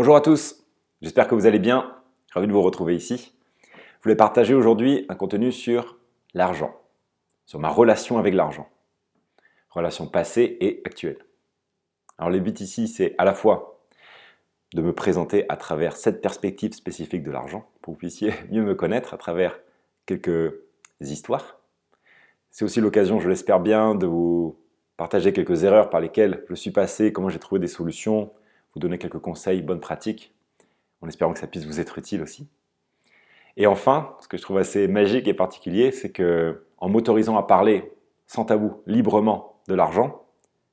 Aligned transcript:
Bonjour 0.00 0.14
à 0.14 0.20
tous, 0.20 0.64
j'espère 1.02 1.26
que 1.26 1.34
vous 1.34 1.46
allez 1.46 1.58
bien, 1.58 1.92
ravi 2.32 2.46
de 2.46 2.52
vous 2.52 2.62
retrouver 2.62 2.94
ici. 2.94 3.34
Je 3.64 4.04
voulais 4.04 4.14
partager 4.14 4.54
aujourd'hui 4.54 5.04
un 5.08 5.16
contenu 5.16 5.50
sur 5.50 5.98
l'argent, 6.34 6.72
sur 7.46 7.58
ma 7.58 7.68
relation 7.68 8.16
avec 8.16 8.32
l'argent, 8.32 8.68
relation 9.70 10.06
passée 10.06 10.56
et 10.60 10.82
actuelle. 10.84 11.18
Alors 12.16 12.30
le 12.30 12.38
but 12.38 12.60
ici, 12.60 12.86
c'est 12.86 13.16
à 13.18 13.24
la 13.24 13.34
fois 13.34 13.82
de 14.72 14.82
me 14.82 14.92
présenter 14.92 15.46
à 15.48 15.56
travers 15.56 15.96
cette 15.96 16.22
perspective 16.22 16.74
spécifique 16.74 17.24
de 17.24 17.32
l'argent, 17.32 17.68
pour 17.82 17.94
que 17.94 17.96
vous 17.96 17.98
puissiez 17.98 18.32
mieux 18.52 18.62
me 18.62 18.76
connaître 18.76 19.14
à 19.14 19.18
travers 19.18 19.58
quelques 20.06 20.54
histoires. 21.00 21.58
C'est 22.52 22.64
aussi 22.64 22.80
l'occasion, 22.80 23.18
je 23.18 23.28
l'espère 23.28 23.58
bien, 23.58 23.96
de 23.96 24.06
vous 24.06 24.60
partager 24.96 25.32
quelques 25.32 25.64
erreurs 25.64 25.90
par 25.90 26.00
lesquelles 26.00 26.44
je 26.48 26.54
suis 26.54 26.70
passé, 26.70 27.12
comment 27.12 27.30
j'ai 27.30 27.40
trouvé 27.40 27.60
des 27.60 27.66
solutions, 27.66 28.30
vous 28.78 28.80
donner 28.80 28.98
quelques 28.98 29.18
conseils, 29.18 29.60
bonnes 29.60 29.80
pratiques, 29.80 30.32
en 31.00 31.08
espérant 31.08 31.32
que 31.32 31.40
ça 31.40 31.48
puisse 31.48 31.64
vous 31.64 31.80
être 31.80 31.98
utile 31.98 32.22
aussi. 32.22 32.48
Et 33.56 33.66
enfin, 33.66 34.16
ce 34.20 34.28
que 34.28 34.36
je 34.36 34.42
trouve 34.42 34.58
assez 34.58 34.86
magique 34.86 35.26
et 35.26 35.34
particulier, 35.34 35.90
c'est 35.90 36.10
que 36.10 36.64
en 36.78 36.88
m'autorisant 36.88 37.36
à 37.36 37.42
parler 37.42 37.92
sans 38.28 38.44
tabou, 38.44 38.82
librement 38.86 39.60
de 39.66 39.74
l'argent, 39.74 40.22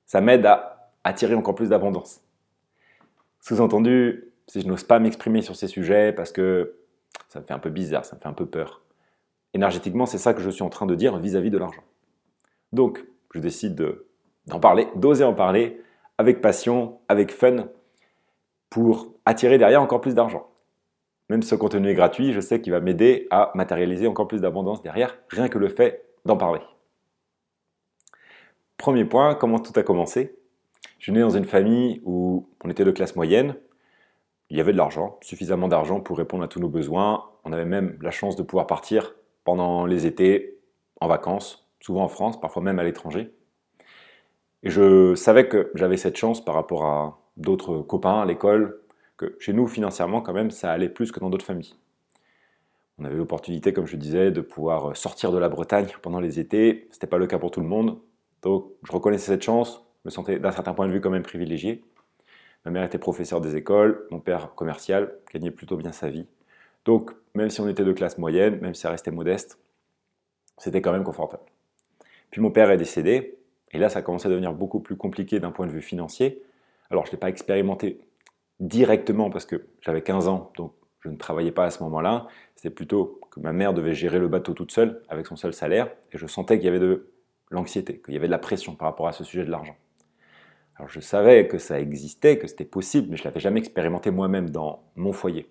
ça 0.06 0.22
m'aide 0.22 0.46
à 0.46 0.92
attirer 1.04 1.34
encore 1.34 1.56
plus 1.56 1.70
d'abondance. 1.70 2.22
Sous-entendu, 3.40 4.32
si 4.48 4.62
je 4.62 4.68
n'ose 4.68 4.84
pas 4.84 5.00
m'exprimer 5.00 5.42
sur 5.42 5.56
ces 5.56 5.68
sujets 5.68 6.14
parce 6.14 6.32
que 6.32 6.76
ça 7.30 7.40
me 7.40 7.46
fait 7.46 7.54
un 7.54 7.60
peu 7.60 7.72
bizarre, 7.72 8.06
ça 8.06 8.16
me 8.16 8.22
fait 8.22 8.28
un 8.28 8.34
peu 8.34 8.46
peur. 8.46 8.84
Énergétiquement, 9.56 10.06
c'est 10.06 10.20
ça 10.20 10.36
que 10.36 10.42
je 10.42 10.50
suis 10.52 10.64
en 10.64 10.70
train 10.70 10.86
de 10.86 10.94
dire 10.94 11.18
vis-à-vis 11.18 11.50
de 11.50 11.58
l'argent. 11.58 11.84
Donc, 12.72 13.04
je 13.34 13.40
décide 13.40 13.76
d'en 14.46 14.60
parler, 14.60 14.88
d'oser 14.96 15.24
en 15.24 15.34
parler 15.34 15.82
avec 16.18 16.40
passion, 16.42 17.00
avec 17.08 17.32
fun, 17.32 17.68
pour 18.70 19.14
attirer 19.26 19.58
derrière 19.58 19.82
encore 19.82 20.02
plus 20.02 20.16
d'argent. 20.16 20.50
Même 21.30 21.42
si 21.42 21.50
ce 21.50 21.56
contenu 21.56 21.90
est 21.90 21.96
gratuit, 21.96 22.34
je 22.34 22.40
sais 22.40 22.62
qu'il 22.62 22.72
va 22.72 22.80
m'aider 22.80 23.28
à 23.32 23.52
matérialiser 23.56 24.08
encore 24.08 24.28
plus 24.28 24.42
d'abondance 24.42 24.82
derrière, 24.82 25.18
rien 25.30 25.50
que 25.50 25.58
le 25.58 25.70
fait 25.70 26.06
d'en 26.26 26.38
parler. 26.38 26.62
Premier 28.78 29.06
point, 29.06 29.34
comment 29.36 29.60
tout 29.60 29.78
a 29.80 29.84
commencé? 29.84 30.38
Je 31.00 31.06
suis 31.06 31.12
né 31.12 31.22
dans 31.22 31.32
une 31.32 31.46
famille 31.46 32.02
où 32.04 32.48
on 32.64 32.70
était 32.70 32.84
de 32.84 32.92
classe 32.92 33.16
moyenne, 33.16 33.56
il 34.50 34.58
y 34.58 34.62
avait 34.62 34.74
de 34.74 34.78
l'argent, 34.78 35.18
suffisamment 35.22 35.68
d'argent 35.68 36.00
pour 36.00 36.18
répondre 36.18 36.44
à 36.44 36.48
tous 36.48 36.60
nos 36.60 36.70
besoins, 36.70 37.30
on 37.44 37.54
avait 37.54 37.66
même 37.66 37.98
la 38.02 38.12
chance 38.12 38.36
de 38.36 38.44
pouvoir 38.44 38.68
partir 38.68 39.16
pendant 39.44 39.86
les 39.86 40.06
étés 40.06 40.60
en 41.02 41.08
vacances, 41.08 41.68
souvent 41.80 42.04
en 42.04 42.08
France, 42.08 42.40
parfois 42.40 42.62
même 42.62 42.80
à 42.80 42.84
l'étranger. 42.84 43.34
Et 44.64 44.70
je 44.70 45.16
savais 45.16 45.48
que 45.48 45.72
j'avais 45.76 45.98
cette 45.98 46.18
chance 46.18 46.44
par 46.44 46.56
rapport 46.56 46.86
à 46.86 47.20
d'autres 47.38 47.80
copains 47.80 48.22
à 48.22 48.26
l'école, 48.26 48.82
que 49.18 49.36
chez 49.40 49.54
nous, 49.54 49.68
financièrement, 49.68 50.22
quand 50.22 50.34
même, 50.34 50.52
ça 50.52 50.72
allait 50.72 50.90
plus 50.90 51.12
que 51.12 51.20
dans 51.20 51.30
d'autres 51.30 51.46
familles. 51.46 51.76
On 52.98 53.06
avait 53.06 53.16
l'opportunité, 53.16 53.74
comme 53.74 53.88
je 53.88 53.98
disais, 53.98 54.32
de 54.32 54.42
pouvoir 54.42 54.96
sortir 54.96 55.32
de 55.32 55.38
la 55.38 55.50
Bretagne 55.50 55.88
pendant 56.02 56.20
les 56.20 56.40
étés. 56.40 56.88
Ce 56.92 56.96
n'était 56.96 57.08
pas 57.08 57.18
le 57.18 57.28
cas 57.28 57.40
pour 57.40 57.52
tout 57.52 57.60
le 57.60 57.68
monde. 57.68 58.00
Donc, 58.42 58.72
je 58.84 58.92
reconnaissais 58.92 59.34
cette 59.34 59.44
chance, 59.44 59.84
me 60.06 60.10
sentais 60.10 60.40
d'un 60.40 60.52
certain 60.52 60.74
point 60.74 60.88
de 60.88 60.94
vue 60.94 61.02
quand 61.02 61.10
même 61.10 61.24
privilégié. 61.24 61.84
Ma 62.64 62.72
mère 62.72 62.84
était 62.84 62.98
professeure 62.98 63.42
des 63.42 63.56
écoles, 63.56 64.08
mon 64.12 64.20
père 64.20 64.56
commercial, 64.56 65.18
gagnait 65.34 65.52
plutôt 65.52 65.78
bien 65.78 65.92
sa 65.92 66.10
vie. 66.10 66.28
Donc, 66.86 67.12
même 67.34 67.50
si 67.50 67.60
on 67.62 67.68
était 67.68 67.84
de 67.84 67.92
classe 67.92 68.18
moyenne, 68.18 68.60
même 68.60 68.74
si 68.74 68.82
ça 68.82 68.92
restait 68.92 69.12
modeste, 69.12 69.60
c'était 70.58 70.82
quand 70.82 70.92
même 70.92 71.04
confortable. 71.04 71.44
Puis 72.32 72.42
mon 72.42 72.52
père 72.52 72.72
est 72.72 72.78
décédé, 72.78 73.38
et 73.72 73.78
là, 73.78 73.90
ça 73.90 74.00
a 74.00 74.02
commencé 74.02 74.28
à 74.28 74.30
devenir 74.30 74.54
beaucoup 74.54 74.80
plus 74.80 74.96
compliqué 74.96 75.40
d'un 75.40 75.52
point 75.52 75.68
de 75.68 75.72
vue 75.72 75.82
financier, 75.82 76.42
alors, 76.90 77.06
je 77.06 77.12
ne 77.12 77.14
l'ai 77.14 77.20
pas 77.20 77.30
expérimenté 77.30 78.00
directement 78.60 79.30
parce 79.30 79.46
que 79.46 79.68
j'avais 79.82 80.02
15 80.02 80.28
ans, 80.28 80.52
donc 80.58 80.74
je 81.00 81.10
ne 81.10 81.18
travaillais 81.18 81.52
pas 81.52 81.66
à 81.66 81.70
ce 81.72 81.84
moment-là. 81.84 82.28
C'était 82.56 82.70
plutôt 82.70 83.20
que 83.32 83.40
ma 83.40 83.54
mère 83.54 83.74
devait 83.74 83.94
gérer 83.94 84.20
le 84.20 84.28
bateau 84.28 84.54
toute 84.54 84.72
seule, 84.72 85.02
avec 85.10 85.28
son 85.28 85.36
seul 85.36 85.54
salaire, 85.54 85.90
et 86.12 86.18
je 86.18 86.26
sentais 86.26 86.58
qu'il 86.58 86.66
y 86.66 86.70
avait 86.70 86.80
de 86.80 87.12
l'anxiété, 87.52 88.02
qu'il 88.02 88.14
y 88.14 88.18
avait 88.18 88.28
de 88.28 88.32
la 88.32 88.40
pression 88.40 88.76
par 88.76 88.88
rapport 88.88 89.08
à 89.08 89.14
ce 89.14 89.24
sujet 89.24 89.46
de 89.46 89.52
l'argent. 89.52 89.76
Alors 90.78 90.90
je 90.90 91.00
savais 91.00 91.48
que 91.48 91.58
ça 91.58 91.80
existait, 91.80 92.38
que 92.38 92.48
c'était 92.48 92.66
possible, 92.66 93.08
mais 93.10 93.18
je 93.18 93.24
ne 93.24 93.26
l'avais 93.26 93.40
jamais 93.40 93.60
expérimenté 93.60 94.12
moi-même 94.12 94.50
dans 94.50 94.84
mon 94.96 95.14
foyer. 95.14 95.50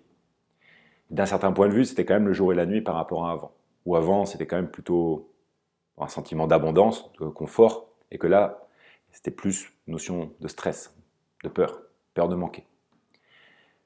D'un 1.09 1.25
certain 1.25 1.51
point 1.51 1.67
de 1.67 1.73
vue, 1.73 1.85
c'était 1.85 2.05
quand 2.05 2.15
même 2.15 2.27
le 2.27 2.33
jour 2.33 2.51
et 2.51 2.55
la 2.55 2.65
nuit 2.65 2.81
par 2.81 2.95
rapport 2.95 3.25
à 3.25 3.31
avant. 3.31 3.53
Ou 3.85 3.95
avant, 3.95 4.25
c'était 4.25 4.47
quand 4.47 4.55
même 4.55 4.69
plutôt 4.69 5.31
un 5.97 6.07
sentiment 6.07 6.47
d'abondance, 6.47 7.11
de 7.19 7.27
confort, 7.27 7.89
et 8.11 8.17
que 8.17 8.27
là, 8.27 8.67
c'était 9.11 9.31
plus 9.31 9.71
notion 9.87 10.31
de 10.41 10.47
stress, 10.47 10.95
de 11.45 11.49
peur, 11.49 11.81
peur 12.13 12.27
de 12.27 12.35
manquer. 12.35 12.65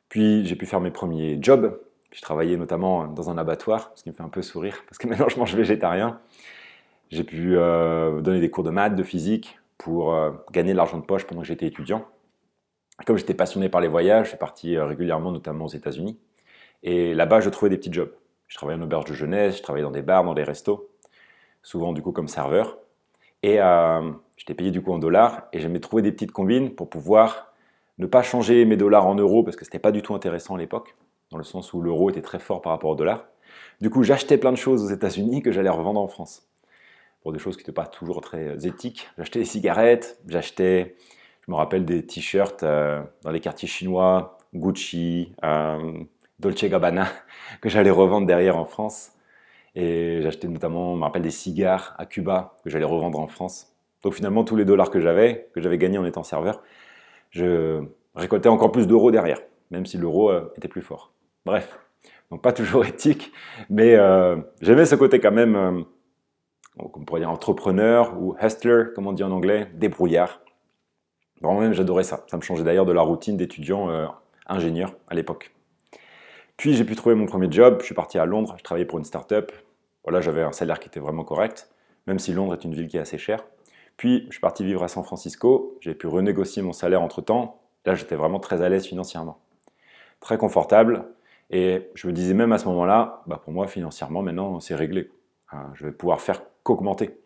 Puis 0.10 0.46
j'ai 0.46 0.56
pu 0.56 0.66
faire 0.66 0.80
mes 0.80 0.92
premiers 0.92 1.38
jobs. 1.42 1.80
Je 2.12 2.22
travaillais 2.22 2.58
notamment 2.58 3.06
dans 3.06 3.30
un 3.30 3.38
abattoir, 3.38 3.92
ce 3.96 4.04
qui 4.04 4.10
me 4.10 4.16
fait 4.16 4.24
un 4.24 4.30
peu 4.30 4.42
sourire, 4.42 4.84
parce 4.88 4.98
que 4.98 5.08
maintenant 5.10 5.30
je 5.30 5.38
mange 5.38 5.56
végétarien. 5.56 6.20
J'ai 7.12 7.24
pu 7.24 7.58
euh, 7.58 8.22
donner 8.22 8.40
des 8.40 8.50
cours 8.50 8.64
de 8.64 8.70
maths, 8.70 8.96
de 8.96 9.04
physique, 9.04 9.60
pour 9.78 10.14
euh, 10.14 10.32
gagner 10.52 10.74
de 10.74 10.78
l'argent 10.78 10.98
de 10.98 11.06
poche 11.06 11.26
pendant 11.26 11.42
que 11.42 11.48
j'étais 11.48 11.68
étudiant. 11.68 12.06
Comme 13.06 13.18
j'étais 13.18 13.34
passionné 13.34 13.70
par 13.70 13.82
les 13.82 13.88
voyages, 13.88 14.26
je 14.26 14.30
suis 14.30 14.38
parti 14.38 14.76
euh, 14.76 14.86
régulièrement, 14.86 15.32
notamment 15.32 15.66
aux 15.66 15.70
États-Unis. 15.70 16.20
Et 16.84 17.14
là-bas, 17.14 17.40
je 17.40 17.50
trouvais 17.50 17.70
des 17.70 17.78
petits 17.78 17.94
jobs. 17.94 18.12
Je 18.48 18.56
travaillais 18.56 18.80
en 18.80 18.84
auberge 18.84 19.06
de 19.06 19.14
jeunesse, 19.14 19.58
je 19.58 19.64
travaillais 19.64 19.84
dans 19.84 19.92
des 19.92 20.02
bars, 20.02 20.24
dans 20.24 20.34
des 20.34 20.44
restos, 20.44 20.90
souvent 21.62 21.94
du 21.94 22.02
coup 22.02 22.12
comme 22.12 22.28
serveur. 22.28 22.80
Et 23.44 23.60
j'étais 24.38 24.56
payé 24.56 24.72
du 24.72 24.82
coup 24.82 24.92
en 24.92 24.98
dollars, 24.98 25.48
et 25.54 25.60
j'aimais 25.60 25.80
trouver 25.80 26.02
des 26.02 26.12
petites 26.12 26.32
combines 26.32 26.74
pour 26.74 26.90
pouvoir 26.90 27.49
ne 28.00 28.08
pas 28.08 28.24
changer 28.24 28.66
mes 28.66 28.78
dollars 28.78 29.06
en 29.06 29.16
euros 29.16 29.44
parce 29.44 29.56
que 29.56 29.66
ce 29.66 29.70
n'était 29.70 29.80
pas 29.80 29.92
du 29.92 30.02
tout 30.02 30.16
intéressant 30.16 30.56
à 30.56 30.58
l'époque, 30.58 30.96
dans 31.32 31.38
le 31.38 31.44
sens 31.44 31.74
où 31.74 31.82
l'euro 31.82 32.10
était 32.10 32.22
très 32.22 32.40
fort 32.40 32.62
par 32.62 32.72
rapport 32.72 32.90
au 32.90 32.96
dollar. 32.96 33.26
Du 33.82 33.90
coup, 33.90 34.04
j'achetais 34.04 34.38
plein 34.38 34.52
de 34.52 34.58
choses 34.58 34.84
aux 34.84 34.94
États-Unis 34.94 35.42
que 35.42 35.52
j'allais 35.52 35.70
revendre 35.70 36.00
en 36.00 36.08
France. 36.08 36.48
Pour 37.22 37.34
des 37.34 37.40
choses 37.40 37.58
qui 37.58 37.64
n'étaient 37.64 37.74
pas 37.74 37.86
toujours 37.86 38.22
très 38.22 38.66
éthiques. 38.66 39.10
J'achetais 39.18 39.40
des 39.40 39.46
cigarettes, 39.46 40.20
j'achetais, 40.28 40.96
je 41.46 41.52
me 41.52 41.58
rappelle, 41.58 41.84
des 41.84 42.06
t-shirts 42.06 42.64
euh, 42.64 43.02
dans 43.24 43.32
les 43.32 43.42
quartiers 43.42 43.68
chinois, 43.68 44.38
Gucci, 44.54 45.34
euh, 45.44 46.04
Dolce 46.40 46.64
Gabbana, 46.64 47.08
que 47.62 47.68
j'allais 47.68 47.92
revendre 47.92 48.26
derrière 48.26 48.58
en 48.58 48.66
France. 48.66 49.12
Et 49.76 50.22
j'achetais 50.22 50.48
notamment, 50.48 50.94
je 50.94 51.00
me 51.00 51.04
rappelle, 51.04 51.22
des 51.22 51.32
cigares 51.32 51.96
à 51.98 52.06
Cuba 52.06 52.58
que 52.64 52.70
j'allais 52.70 52.86
revendre 52.86 53.20
en 53.20 53.28
France. 53.28 53.74
Donc 54.04 54.14
finalement, 54.14 54.46
tous 54.46 54.56
les 54.56 54.66
dollars 54.66 54.90
que 54.90 55.02
j'avais, 55.02 55.50
que 55.54 55.60
j'avais 55.60 55.78
gagnés 55.78 55.98
en 55.98 56.06
étant 56.06 56.24
serveur, 56.24 56.62
je 57.30 57.84
récoltais 58.16 58.50
encore 58.50 58.72
plus 58.72 58.88
d'euros 58.88 59.12
derrière, 59.12 59.40
même 59.72 59.86
si 59.86 59.98
l'euro 59.98 60.30
euh, 60.30 60.52
était 60.58 60.68
plus 60.68 60.82
fort. 60.82 61.14
Bref, 61.46 61.80
donc 62.32 62.42
pas 62.42 62.54
toujours 62.54 62.86
éthique, 62.86 63.32
mais 63.70 63.96
euh, 63.96 64.38
j'aimais 64.62 64.86
ce 64.86 64.96
côté 64.96 65.20
quand 65.20 65.32
même, 65.32 65.56
euh, 65.56 65.82
on 66.78 66.88
pourrait 66.88 67.22
dire 67.22 67.30
entrepreneur 67.30 68.20
ou 68.20 68.36
hustler, 68.42 68.86
comme 68.96 69.08
on 69.08 69.14
dit 69.14 69.24
en 69.24 69.32
anglais, 69.32 69.70
débrouillard. 69.74 70.42
Vraiment 71.42 71.62
même, 71.62 71.74
j'adorais 71.74 72.04
ça. 72.04 72.26
Ça 72.28 72.36
me 72.36 72.42
changeait 72.42 72.64
d'ailleurs 72.64 72.86
de 72.86 72.92
la 72.92 73.02
routine 73.02 73.38
d'étudiant 73.38 73.90
ingénieur 74.46 74.94
à 75.08 75.16
l'époque. 75.16 75.54
Puis 76.58 76.74
j'ai 76.74 76.84
pu 76.84 76.98
trouver 76.98 77.16
mon 77.16 77.28
premier 77.28 77.50
job, 77.50 77.78
je 77.80 77.86
suis 77.86 77.96
parti 77.96 78.20
à 78.20 78.26
Londres, 78.26 78.56
je 78.58 78.64
travaillais 78.64 78.86
pour 78.86 79.00
une 79.00 79.06
start-up. 79.06 79.54
Voilà, 80.04 80.20
j'avais 80.20 80.42
un 80.42 80.52
salaire 80.52 80.80
qui 80.80 80.90
était 80.90 81.00
vraiment 81.00 81.24
correct, 81.24 81.70
même 82.08 82.20
si 82.20 82.34
Londres 82.34 82.54
est 82.54 82.66
une 82.66 82.74
ville 82.74 82.90
qui 82.90 82.98
est 82.98 83.00
assez 83.00 83.18
chère. 83.18 83.46
Puis, 84.00 84.24
je 84.28 84.32
suis 84.32 84.40
parti 84.40 84.64
vivre 84.64 84.82
à 84.82 84.88
San 84.88 85.04
Francisco. 85.04 85.78
J'ai 85.82 85.94
pu 85.94 86.08
renégocier 86.08 86.62
mon 86.62 86.72
salaire 86.72 87.02
entre-temps. 87.02 87.60
Là, 87.86 87.96
j'étais 87.96 88.16
vraiment 88.16 88.40
très 88.40 88.62
à 88.62 88.70
l'aise 88.70 88.86
financièrement. 88.86 89.42
Très 90.22 90.38
confortable. 90.38 91.04
Et 91.50 91.90
je 91.96 92.08
me 92.08 92.14
disais 92.14 92.34
même 92.34 92.54
à 92.54 92.60
ce 92.60 92.66
moment-là, 92.70 93.24
bah 93.28 93.42
pour 93.44 93.52
moi, 93.52 93.68
financièrement, 93.68 94.22
maintenant, 94.22 94.62
c'est 94.62 94.74
réglé. 94.74 95.12
je 95.74 95.84
vais 95.84 95.92
pouvoir 95.92 96.22
faire 96.22 96.44
qu'augmenter. 96.64 97.20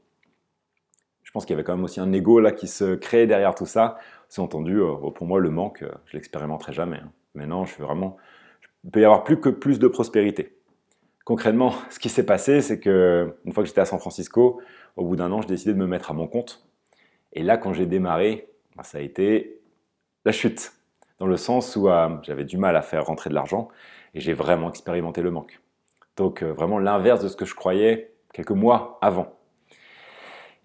Je 1.22 1.30
pense 1.32 1.46
qu'il 1.46 1.54
y 1.54 1.58
avait 1.58 1.64
quand 1.64 1.76
même 1.76 1.84
aussi 1.84 2.00
un 2.00 2.12
ego 2.12 2.40
là 2.40 2.52
qui 2.52 2.68
se 2.68 2.96
crée 2.96 3.28
derrière 3.28 3.54
tout 3.54 3.68
ça. 3.68 4.00
C'est 4.28 4.42
entendu, 4.42 4.82
euh, 4.82 4.96
pour 5.14 5.28
moi, 5.28 5.40
le 5.40 5.52
manque, 5.52 5.84
euh, 5.84 5.92
je 6.08 6.18
l'expérimenterai 6.18 6.74
jamais. 6.74 6.98
Hein. 6.98 7.12
Maintenant, 7.36 7.66
je 7.66 7.74
fais 7.74 7.84
vraiment, 7.84 8.18
il 8.84 8.90
peut 8.90 9.02
y 9.02 9.06
avoir 9.06 9.24
plus 9.24 9.40
que 9.40 9.50
plus 9.50 9.78
de 9.78 9.88
prospérité. 9.88 10.58
Concrètement, 11.24 11.76
ce 11.92 12.00
qui 12.00 12.10
s'est 12.10 12.26
passé, 12.26 12.62
c'est 12.62 12.80
que 12.80 13.36
une 13.46 13.54
fois 13.54 13.62
que 13.62 13.68
j'étais 13.68 13.82
à 13.82 13.86
San 13.86 14.00
Francisco, 14.00 14.60
au 14.96 15.06
bout 15.06 15.16
d'un 15.16 15.32
an, 15.32 15.42
j'ai 15.42 15.48
décidé 15.48 15.74
de 15.74 15.80
me 15.80 15.88
mettre 15.88 16.12
à 16.12 16.14
mon 16.14 16.28
compte. 16.28 16.66
Et 17.34 17.44
là, 17.44 17.58
quand 17.58 17.74
j'ai 17.74 17.86
démarré, 17.86 18.50
bah, 18.76 18.84
ça 18.84 19.00
a 19.00 19.02
été 19.02 19.62
la 20.26 20.32
chute, 20.32 20.74
dans 21.20 21.28
le 21.28 21.38
sens 21.38 21.76
où 21.76 21.90
euh, 21.90 22.10
j'avais 22.24 22.46
du 22.46 22.58
mal 22.58 22.76
à 22.76 22.82
faire 22.82 23.06
rentrer 23.06 23.30
de 23.30 23.36
l'argent 23.36 23.70
et 24.14 24.20
j'ai 24.20 24.34
vraiment 24.34 24.70
expérimenté 24.70 25.22
le 25.22 25.32
manque. 25.32 25.60
Donc 26.18 26.44
euh, 26.44 26.54
vraiment 26.54 26.80
l'inverse 26.80 27.22
de 27.24 27.28
ce 27.28 27.36
que 27.36 27.46
je 27.46 27.56
croyais 27.56 28.14
quelques 28.34 28.52
mois 28.52 28.98
avant. 29.02 29.34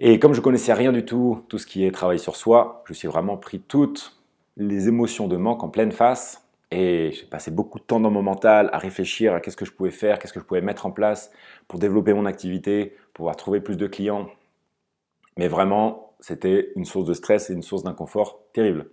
Et 0.01 0.19
comme 0.19 0.33
je 0.33 0.41
connaissais 0.41 0.73
rien 0.73 0.93
du 0.93 1.05
tout, 1.05 1.45
tout 1.49 1.59
ce 1.59 1.67
qui 1.67 1.85
est 1.85 1.91
travail 1.91 2.19
sur 2.19 2.37
soi, 2.37 2.83
je 2.87 2.93
suis 2.93 3.09
vraiment 3.09 3.37
pris 3.37 3.61
toutes 3.61 4.17
les 4.57 4.89
émotions 4.89 5.27
de 5.27 5.37
manque 5.37 5.63
en 5.65 5.69
pleine 5.69 5.93
face 5.93 6.48
et 6.71 7.13
j'ai 7.13 7.27
passé 7.27 7.51
beaucoup 7.51 7.79
de 7.79 7.85
temps 7.85 8.01
dans 8.01 8.11
mon 8.11 8.23
mental 8.23 8.69
à 8.73 8.79
réfléchir 8.79 9.35
à 9.35 9.41
qu'est-ce 9.41 9.57
que 9.57 9.65
je 9.65 9.73
pouvais 9.73 9.91
faire, 9.91 10.19
qu'est-ce 10.19 10.33
que 10.33 10.41
je 10.41 10.45
pouvais 10.45 10.61
mettre 10.61 10.87
en 10.87 10.91
place 10.91 11.31
pour 11.67 11.79
développer 11.79 12.13
mon 12.13 12.27
activité, 12.27 12.95
pouvoir 13.15 13.37
trouver 13.37 13.61
plus 13.61 13.77
de 13.77 13.87
clients. 13.87 14.29
Mais 15.37 15.49
vraiment, 15.49 16.15
c'était 16.21 16.73
une 16.77 16.85
source 16.85 17.07
de 17.07 17.15
stress 17.15 17.49
et 17.49 17.55
une 17.55 17.63
source 17.63 17.85
d'inconfort 17.85 18.43
terrible. 18.53 18.91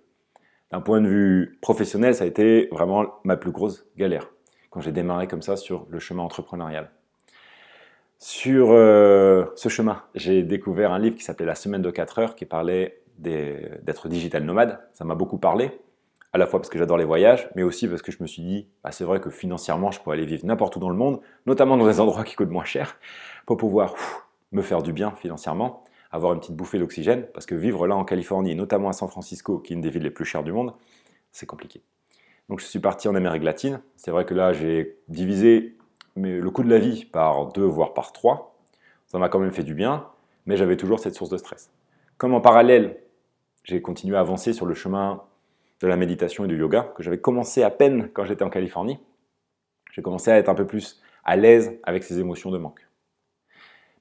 D'un 0.72 0.82
point 0.82 1.02
de 1.02 1.08
vue 1.08 1.58
professionnel, 1.62 2.16
ça 2.16 2.24
a 2.24 2.28
été 2.28 2.70
vraiment 2.72 3.16
ma 3.24 3.38
plus 3.38 3.52
grosse 3.52 3.86
galère 3.98 4.30
quand 4.70 4.82
j'ai 4.82 4.92
démarré 4.92 5.28
comme 5.28 5.42
ça 5.42 5.56
sur 5.56 5.86
le 5.90 6.00
chemin 6.00 6.24
entrepreneurial. 6.24 6.92
Sur 8.18 8.72
euh, 8.72 9.46
ce 9.56 9.70
chemin, 9.70 10.04
j'ai 10.16 10.44
découvert 10.44 10.92
un 10.92 11.00
livre 11.00 11.16
qui 11.16 11.24
s'appelait 11.24 11.46
La 11.46 11.56
semaine 11.56 11.82
de 11.82 11.92
4 11.92 12.20
heures 12.20 12.36
qui 12.36 12.46
parlait 12.46 13.02
d'être 13.18 14.10
digital 14.10 14.44
nomade. 14.44 14.80
Ça 14.94 15.06
m'a 15.06 15.16
beaucoup 15.16 15.38
parlé, 15.38 15.72
à 16.36 16.38
la 16.38 16.48
fois 16.48 16.60
parce 16.60 16.70
que 16.70 16.78
j'adore 16.78 16.98
les 16.98 17.06
voyages, 17.06 17.50
mais 17.56 17.64
aussi 17.64 17.88
parce 17.88 18.02
que 18.02 18.12
je 18.12 18.18
me 18.22 18.28
suis 18.28 18.44
dit, 18.44 18.68
bah, 18.84 18.92
c'est 18.92 19.06
vrai 19.06 19.22
que 19.22 19.30
financièrement, 19.30 19.90
je 19.92 20.02
pourrais 20.02 20.18
aller 20.18 20.26
vivre 20.26 20.46
n'importe 20.46 20.76
où 20.76 20.80
dans 20.80 20.90
le 20.90 20.96
monde, 20.96 21.22
notamment 21.46 21.78
dans 21.78 21.88
des 21.88 22.02
endroits 22.02 22.26
qui 22.26 22.36
coûtent 22.36 22.50
moins 22.50 22.66
cher, 22.66 23.00
pour 23.46 23.56
pouvoir 23.56 23.96
me 24.52 24.62
faire 24.62 24.84
du 24.84 24.92
bien 24.92 25.12
financièrement, 25.12 25.86
avoir 26.12 26.34
une 26.34 26.42
petite 26.42 26.58
bouffée 26.58 26.78
d'oxygène, 26.78 27.26
parce 27.34 27.46
que 27.46 27.56
vivre 27.56 27.88
là 27.88 27.96
en 27.96 28.04
Californie, 28.04 28.54
notamment 28.54 28.90
à 28.90 28.92
San 28.92 29.08
Francisco, 29.08 29.60
qui 29.60 29.72
est 29.72 29.76
une 29.78 29.82
des 29.82 29.90
villes 29.90 30.04
les 30.04 30.12
plus 30.12 30.26
chères 30.26 30.44
du 30.44 30.52
monde, 30.52 30.74
c'est 31.32 31.46
compliqué. 31.46 31.82
Donc 32.50 32.60
je 32.60 32.66
suis 32.66 32.80
parti 32.80 33.08
en 33.08 33.16
Amérique 33.16 33.44
latine. 33.44 33.80
C'est 33.96 34.12
vrai 34.12 34.26
que 34.26 34.34
là, 34.34 34.52
j'ai 34.52 34.98
divisé 35.08 35.78
le 36.18 36.50
coût 36.50 36.64
de 36.64 36.70
la 36.70 36.80
vie 36.80 37.06
par 37.06 37.54
deux, 37.54 37.64
voire 37.64 37.94
par 37.94 38.12
trois. 38.12 38.58
Ça 39.08 39.20
m'a 39.20 39.30
quand 39.30 39.40
même 39.40 39.54
fait 39.54 39.64
du 39.64 39.74
bien, 39.74 40.06
mais 40.46 40.58
j'avais 40.58 40.76
toujours 40.76 41.00
cette 41.00 41.16
source 41.16 41.30
de 41.30 41.38
stress. 41.38 41.72
Comme 42.18 42.34
en 42.34 42.42
parallèle, 42.42 42.98
j'ai 43.64 43.82
continué 43.82 44.18
à 44.18 44.20
avancer 44.20 44.52
sur 44.52 44.66
le 44.66 44.74
chemin 44.74 45.24
de 45.82 45.88
la 45.88 45.98
méditation 45.98 46.46
et 46.46 46.48
du 46.48 46.58
yoga, 46.58 46.94
que 46.96 47.04
j'avais 47.04 47.20
commencé 47.20 47.64
à 47.64 47.70
peine 47.70 48.10
quand 48.14 48.26
j'étais 48.26 48.44
en 48.44 48.50
Californie, 48.50 49.00
j'ai 49.92 50.02
commencé 50.02 50.32
à 50.32 50.38
être 50.38 50.50
un 50.50 50.56
peu 50.56 50.66
plus 50.66 51.02
à 51.24 51.36
l'aise 51.36 51.78
avec 51.84 52.04
ces 52.04 52.20
émotions 52.20 52.52
de 52.52 52.58
manque. 52.58 52.88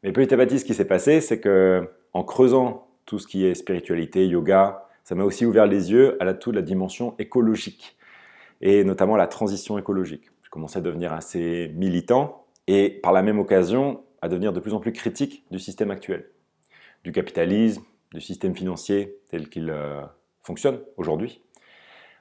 Mais 0.02 0.12
petit 0.12 0.34
à 0.34 0.36
petit, 0.36 0.58
ce 0.58 0.64
qui 0.64 0.74
s'est 0.74 0.84
passé, 0.84 1.20
c'est 1.20 1.40
que 1.40 1.88
en 2.12 2.24
creusant 2.24 2.88
tout 3.06 3.18
ce 3.18 3.26
qui 3.26 3.44
est 3.44 3.54
spiritualité, 3.54 4.26
yoga, 4.26 4.88
ça 5.02 5.14
m'a 5.14 5.24
aussi 5.24 5.46
ouvert 5.46 5.66
les 5.66 5.90
yeux 5.90 6.16
à 6.20 6.24
la, 6.24 6.34
toute 6.34 6.54
la 6.54 6.62
dimension 6.62 7.14
écologique 7.18 7.96
et 8.60 8.84
notamment 8.84 9.16
la 9.16 9.26
transition 9.26 9.78
écologique. 9.78 10.30
Je 10.42 10.50
commençais 10.50 10.78
à 10.78 10.82
devenir 10.82 11.12
assez 11.12 11.70
militant 11.74 12.46
et 12.66 12.90
par 13.02 13.12
la 13.12 13.22
même 13.22 13.38
occasion 13.38 14.02
à 14.22 14.28
devenir 14.28 14.52
de 14.52 14.60
plus 14.60 14.72
en 14.72 14.80
plus 14.80 14.92
critique 14.92 15.44
du 15.50 15.58
système 15.58 15.90
actuel, 15.90 16.30
du 17.04 17.12
capitalisme, 17.12 17.82
du 18.12 18.20
système 18.20 18.56
financier 18.56 19.18
tel 19.28 19.48
qu'il 19.48 19.68
euh, 19.68 20.00
fonctionne 20.42 20.80
aujourd'hui, 20.96 21.42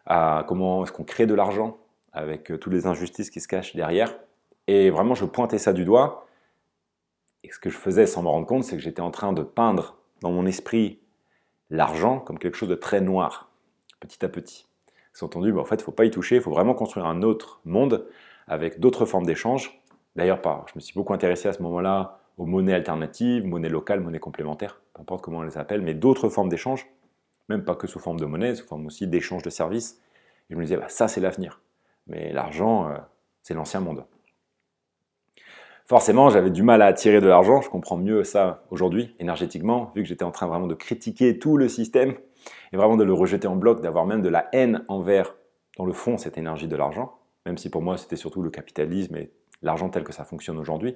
à 0.06 0.46
comment 0.48 0.84
est-ce 0.84 0.92
qu'on 0.92 1.04
crée 1.04 1.26
de 1.26 1.34
l'argent 1.34 1.78
avec 2.12 2.52
euh, 2.52 2.58
toutes 2.58 2.74
les 2.74 2.86
injustices 2.86 3.30
qui 3.30 3.40
se 3.40 3.48
cachent 3.48 3.76
derrière. 3.76 4.16
Et 4.68 4.90
vraiment, 4.90 5.16
je 5.16 5.26
pointais 5.26 5.58
ça 5.58 5.74
du 5.74 5.84
doigt. 5.84 6.28
Et 7.44 7.52
ce 7.52 7.60
que 7.60 7.70
je 7.70 7.78
faisais 7.78 8.06
sans 8.06 8.24
me 8.24 8.30
rendre 8.30 8.48
compte, 8.48 8.64
c'est 8.64 8.78
que 8.78 8.82
j'étais 8.82 9.02
en 9.02 9.12
train 9.12 9.34
de 9.34 9.44
peindre 9.44 9.98
dans 10.22 10.32
mon 10.32 10.46
esprit 10.46 11.00
l'argent 11.70 12.20
comme 12.20 12.40
quelque 12.40 12.56
chose 12.56 12.70
de 12.70 12.76
très 12.76 13.02
noir, 13.02 13.50
petit 14.00 14.24
à 14.24 14.30
petit. 14.30 14.68
C'est 15.12 15.24
entendu, 15.24 15.52
mais 15.52 15.60
en 15.60 15.66
fait, 15.66 15.76
il 15.76 15.80
ne 15.80 15.84
faut 15.84 15.92
pas 15.92 16.06
y 16.06 16.12
toucher, 16.12 16.38
il 16.38 16.42
faut 16.42 16.52
vraiment 16.52 16.74
construire 16.74 17.06
un 17.06 17.22
autre 17.22 17.60
monde 17.66 18.08
avec 18.48 18.80
d'autres 18.80 19.06
formes 19.06 19.26
d'échange. 19.26 19.80
D'ailleurs, 20.16 20.40
je 20.68 20.74
me 20.76 20.80
suis 20.80 20.94
beaucoup 20.94 21.14
intéressé 21.14 21.48
à 21.50 21.54
ce 21.54 21.62
moment-là 21.64 22.20
aux 22.38 22.46
monnaies 22.46 22.74
alternatives, 22.74 23.46
monnaies 23.46 23.70
locales, 23.70 24.00
monnaies 24.00 24.20
complémentaires, 24.20 24.82
peu 24.94 25.02
importe 25.02 25.24
comment 25.24 25.40
on 25.40 25.44
les 25.44 25.58
appelle, 25.58 25.82
mais 25.82 25.94
d'autres 25.94 26.30
formes 26.30 26.50
d'échange, 26.50 26.88
même 27.50 27.64
pas 27.64 27.76
que 27.76 27.88
sous 27.88 28.00
forme 28.00 28.20
de 28.20 28.26
monnaie, 28.26 28.56
sous 28.56 28.66
forme 28.66 28.86
aussi 28.86 29.08
d'échange 29.08 29.44
de 29.44 29.50
services. 29.50 30.00
Je 30.50 30.56
me 30.56 30.64
disais, 30.64 30.78
bah, 30.78 30.90
ça 30.90 31.08
c'est 31.08 31.22
l'avenir. 31.22 31.62
Mais 32.08 32.32
l'argent, 32.32 32.90
euh, 32.90 32.98
c'est 33.42 33.54
l'ancien 33.54 33.80
monde. 33.80 34.06
Forcément, 35.86 36.30
j'avais 36.30 36.50
du 36.50 36.64
mal 36.64 36.82
à 36.82 36.86
attirer 36.86 37.20
de 37.20 37.28
l'argent, 37.28 37.62
je 37.62 37.70
comprends 37.70 37.98
mieux 37.98 38.24
ça 38.24 38.64
aujourd'hui, 38.72 39.14
énergétiquement, 39.20 39.92
vu 39.96 40.02
que 40.02 40.08
j'étais 40.08 40.24
en 40.24 40.32
train 40.32 40.48
vraiment 40.48 40.68
de 40.68 40.76
critiquer 40.76 41.40
tout 41.40 41.58
le 41.58 41.68
système 41.68 42.16
et 42.72 42.78
vraiment 42.78 42.96
de 42.96 43.04
le 43.04 43.14
rejeter 43.14 43.48
en 43.48 43.58
bloc, 43.58 43.82
d'avoir 43.82 44.06
même 44.06 44.22
de 44.22 44.30
la 44.30 44.48
haine 44.54 44.86
envers, 44.88 45.36
dans 45.78 45.86
le 45.86 45.92
fond, 45.92 46.18
cette 46.18 46.38
énergie 46.38 46.70
de 46.70 46.76
l'argent, 46.78 47.20
même 47.46 47.58
si 47.58 47.70
pour 47.70 47.82
moi 47.82 47.98
c'était 47.98 48.16
surtout 48.16 48.42
le 48.42 48.50
capitalisme 48.50 49.18
et 49.18 49.32
l'argent 49.62 49.90
tel 49.90 50.04
que 50.04 50.14
ça 50.14 50.24
fonctionne 50.24 50.58
aujourd'hui. 50.58 50.96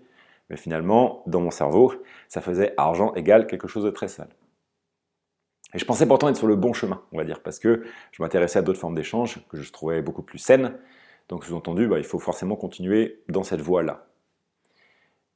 Mais 0.49 0.55
finalement, 0.55 1.23
dans 1.27 1.41
mon 1.41 1.51
cerveau, 1.51 1.93
ça 2.29 2.39
faisait 2.39 2.73
argent 2.77 3.13
égale 3.15 3.47
quelque 3.47 3.67
chose 3.67 3.83
de 3.83 3.89
très 3.89 4.07
sale. 4.07 4.29
Et 5.77 5.79
je 5.79 5.85
pensais 5.85 6.07
pourtant 6.07 6.27
être 6.27 6.37
sur 6.37 6.47
le 6.47 6.55
bon 6.55 6.73
chemin, 6.73 7.03
on 7.11 7.17
va 7.17 7.23
dire, 7.23 7.39
parce 7.43 7.59
que 7.59 7.83
je 8.11 8.23
m'intéressais 8.23 8.57
à 8.57 8.61
d'autres 8.63 8.79
formes 8.79 8.95
d'échange 8.95 9.47
que 9.47 9.61
je 9.61 9.71
trouvais 9.71 10.01
beaucoup 10.01 10.23
plus 10.23 10.39
saines. 10.39 10.75
Donc, 11.29 11.45
sous-entendu, 11.45 11.87
bah, 11.87 11.99
il 11.99 12.03
faut 12.03 12.17
forcément 12.17 12.55
continuer 12.55 13.21
dans 13.29 13.43
cette 13.43 13.61
voie-là. 13.61 14.07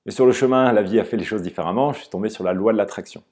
Mais 0.08 0.12
sur 0.12 0.26
le 0.26 0.32
chemin, 0.32 0.74
la 0.74 0.82
vie 0.82 1.00
a 1.00 1.04
fait 1.04 1.16
les 1.16 1.26
choses 1.26 1.44
différemment. 1.44 1.94
Je 1.94 2.00
suis 2.00 2.10
tombé 2.10 2.30
sur 2.30 2.44
la 2.44 2.54
loi 2.54 2.74
de 2.74 2.78
l'attraction. 2.80 3.24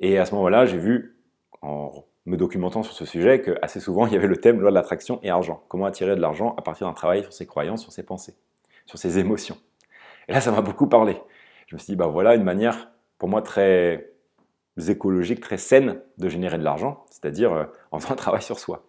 Et 0.00 0.18
à 0.18 0.24
ce 0.24 0.34
moment-là, 0.34 0.66
j'ai 0.66 0.78
vu, 0.78 1.20
en 1.62 2.04
me 2.26 2.36
documentant 2.36 2.82
sur 2.82 2.94
ce 2.94 3.04
sujet, 3.04 3.40
que 3.40 3.56
assez 3.62 3.78
souvent, 3.78 4.04
il 4.08 4.12
y 4.12 4.16
avait 4.16 4.26
le 4.26 4.38
thème 4.38 4.60
loi 4.60 4.70
de 4.70 4.74
l'attraction 4.74 5.20
et 5.22 5.30
argent. 5.30 5.62
Comment 5.68 5.86
attirer 5.86 6.16
de 6.16 6.20
l'argent 6.20 6.56
à 6.58 6.62
partir 6.62 6.88
d'un 6.88 6.94
travail 6.94 7.22
sur 7.22 7.32
ses 7.32 7.46
croyances, 7.46 7.82
sur 7.82 7.92
ses 7.92 8.02
pensées, 8.02 8.34
sur 8.86 8.98
ses 8.98 9.20
émotions. 9.20 9.56
Et 10.26 10.32
là, 10.32 10.40
ça 10.40 10.50
m'a 10.50 10.62
beaucoup 10.62 10.88
parlé. 10.88 11.16
Je 11.68 11.76
me 11.76 11.78
suis 11.78 11.92
dit, 11.92 11.96
bah 11.96 12.08
voilà 12.08 12.34
une 12.34 12.42
manière, 12.42 12.90
pour 13.18 13.28
moi, 13.28 13.40
très 13.40 14.17
écologique, 14.78 15.40
très 15.40 15.58
saine 15.58 16.00
de 16.18 16.28
générer 16.28 16.58
de 16.58 16.64
l'argent, 16.64 17.04
c'est-à-dire 17.10 17.52
euh, 17.52 17.64
en 17.90 17.98
faisant 17.98 18.12
un 18.12 18.16
travail 18.16 18.42
sur 18.42 18.58
soi. 18.58 18.84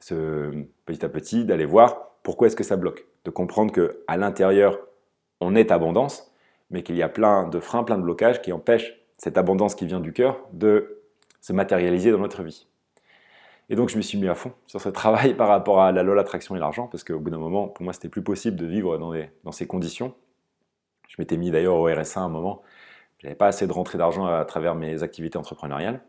Ce, 0.00 0.52
petit 0.86 1.04
à 1.04 1.08
petit, 1.08 1.44
d'aller 1.44 1.64
voir 1.64 2.12
pourquoi 2.22 2.46
est-ce 2.46 2.56
que 2.56 2.64
ça 2.64 2.76
bloque, 2.76 3.06
de 3.24 3.30
comprendre 3.30 3.72
qu'à 3.72 4.16
l'intérieur, 4.16 4.78
on 5.40 5.54
est 5.54 5.70
abondance, 5.70 6.32
mais 6.70 6.82
qu'il 6.82 6.96
y 6.96 7.02
a 7.02 7.08
plein 7.08 7.48
de 7.48 7.60
freins, 7.60 7.84
plein 7.84 7.96
de 7.96 8.02
blocages 8.02 8.42
qui 8.42 8.52
empêchent 8.52 8.94
cette 9.16 9.38
abondance 9.38 9.74
qui 9.74 9.86
vient 9.86 10.00
du 10.00 10.12
cœur 10.12 10.40
de 10.52 11.02
se 11.40 11.52
matérialiser 11.52 12.10
dans 12.10 12.18
notre 12.18 12.42
vie. 12.42 12.66
Et 13.70 13.76
donc 13.76 13.90
je 13.90 13.96
me 13.96 14.02
suis 14.02 14.18
mis 14.18 14.28
à 14.28 14.34
fond 14.34 14.52
sur 14.66 14.80
ce 14.80 14.88
travail 14.88 15.34
par 15.34 15.48
rapport 15.48 15.80
à 15.80 15.92
la 15.92 16.02
loi 16.02 16.14
l'attraction 16.14 16.56
et 16.56 16.58
l'argent, 16.58 16.86
parce 16.86 17.04
qu'au 17.04 17.18
bout 17.18 17.30
d'un 17.30 17.38
moment, 17.38 17.68
pour 17.68 17.84
moi, 17.84 17.92
c'était 17.92 18.08
plus 18.08 18.22
possible 18.22 18.56
de 18.56 18.66
vivre 18.66 18.98
dans, 18.98 19.12
dans 19.44 19.52
ces 19.52 19.66
conditions. 19.66 20.14
Je 21.08 21.16
m'étais 21.18 21.36
mis 21.36 21.50
d'ailleurs 21.50 21.76
au 21.76 21.84
RSA 21.84 22.20
à 22.20 22.24
un 22.24 22.28
moment, 22.28 22.62
je 23.18 23.26
n'avais 23.26 23.36
pas 23.36 23.48
assez 23.48 23.66
de 23.66 23.72
rentrée 23.72 23.98
d'argent 23.98 24.26
à 24.26 24.44
travers 24.44 24.74
mes 24.74 25.02
activités 25.02 25.38
entrepreneuriales. 25.38 26.00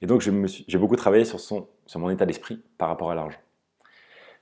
Et 0.00 0.06
donc 0.06 0.20
j'ai 0.20 0.78
beaucoup 0.78 0.96
travaillé 0.96 1.24
sur, 1.24 1.38
mon 1.96 2.10
état 2.10 2.26
d'esprit 2.26 2.62
par 2.78 2.88
rapport 2.88 3.10
à 3.10 3.14
l'argent. 3.14 3.38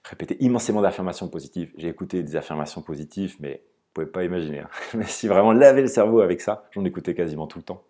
Répéter 0.04 0.36
immensément 0.40 0.82
d'affirmations 0.82 1.28
positives. 1.28 1.72
J'ai 1.76 1.88
écouté 1.88 2.22
des 2.22 2.36
affirmations 2.36 2.82
positives, 2.82 3.36
mais 3.40 3.62
pouvez 3.92 4.06
pas 4.06 4.24
imaginer. 4.24 4.60
Hein. 4.60 4.68
Mais 4.94 5.04
si 5.04 5.26
vraiment 5.26 5.52
laver 5.52 5.80
le 5.80 5.88
cerveau 5.88 6.20
avec 6.20 6.40
ça, 6.40 6.64
j'en 6.72 6.84
écoutais 6.84 7.14
quasiment 7.14 7.46
tout 7.46 7.58
le 7.58 7.64
temps. 7.64 7.82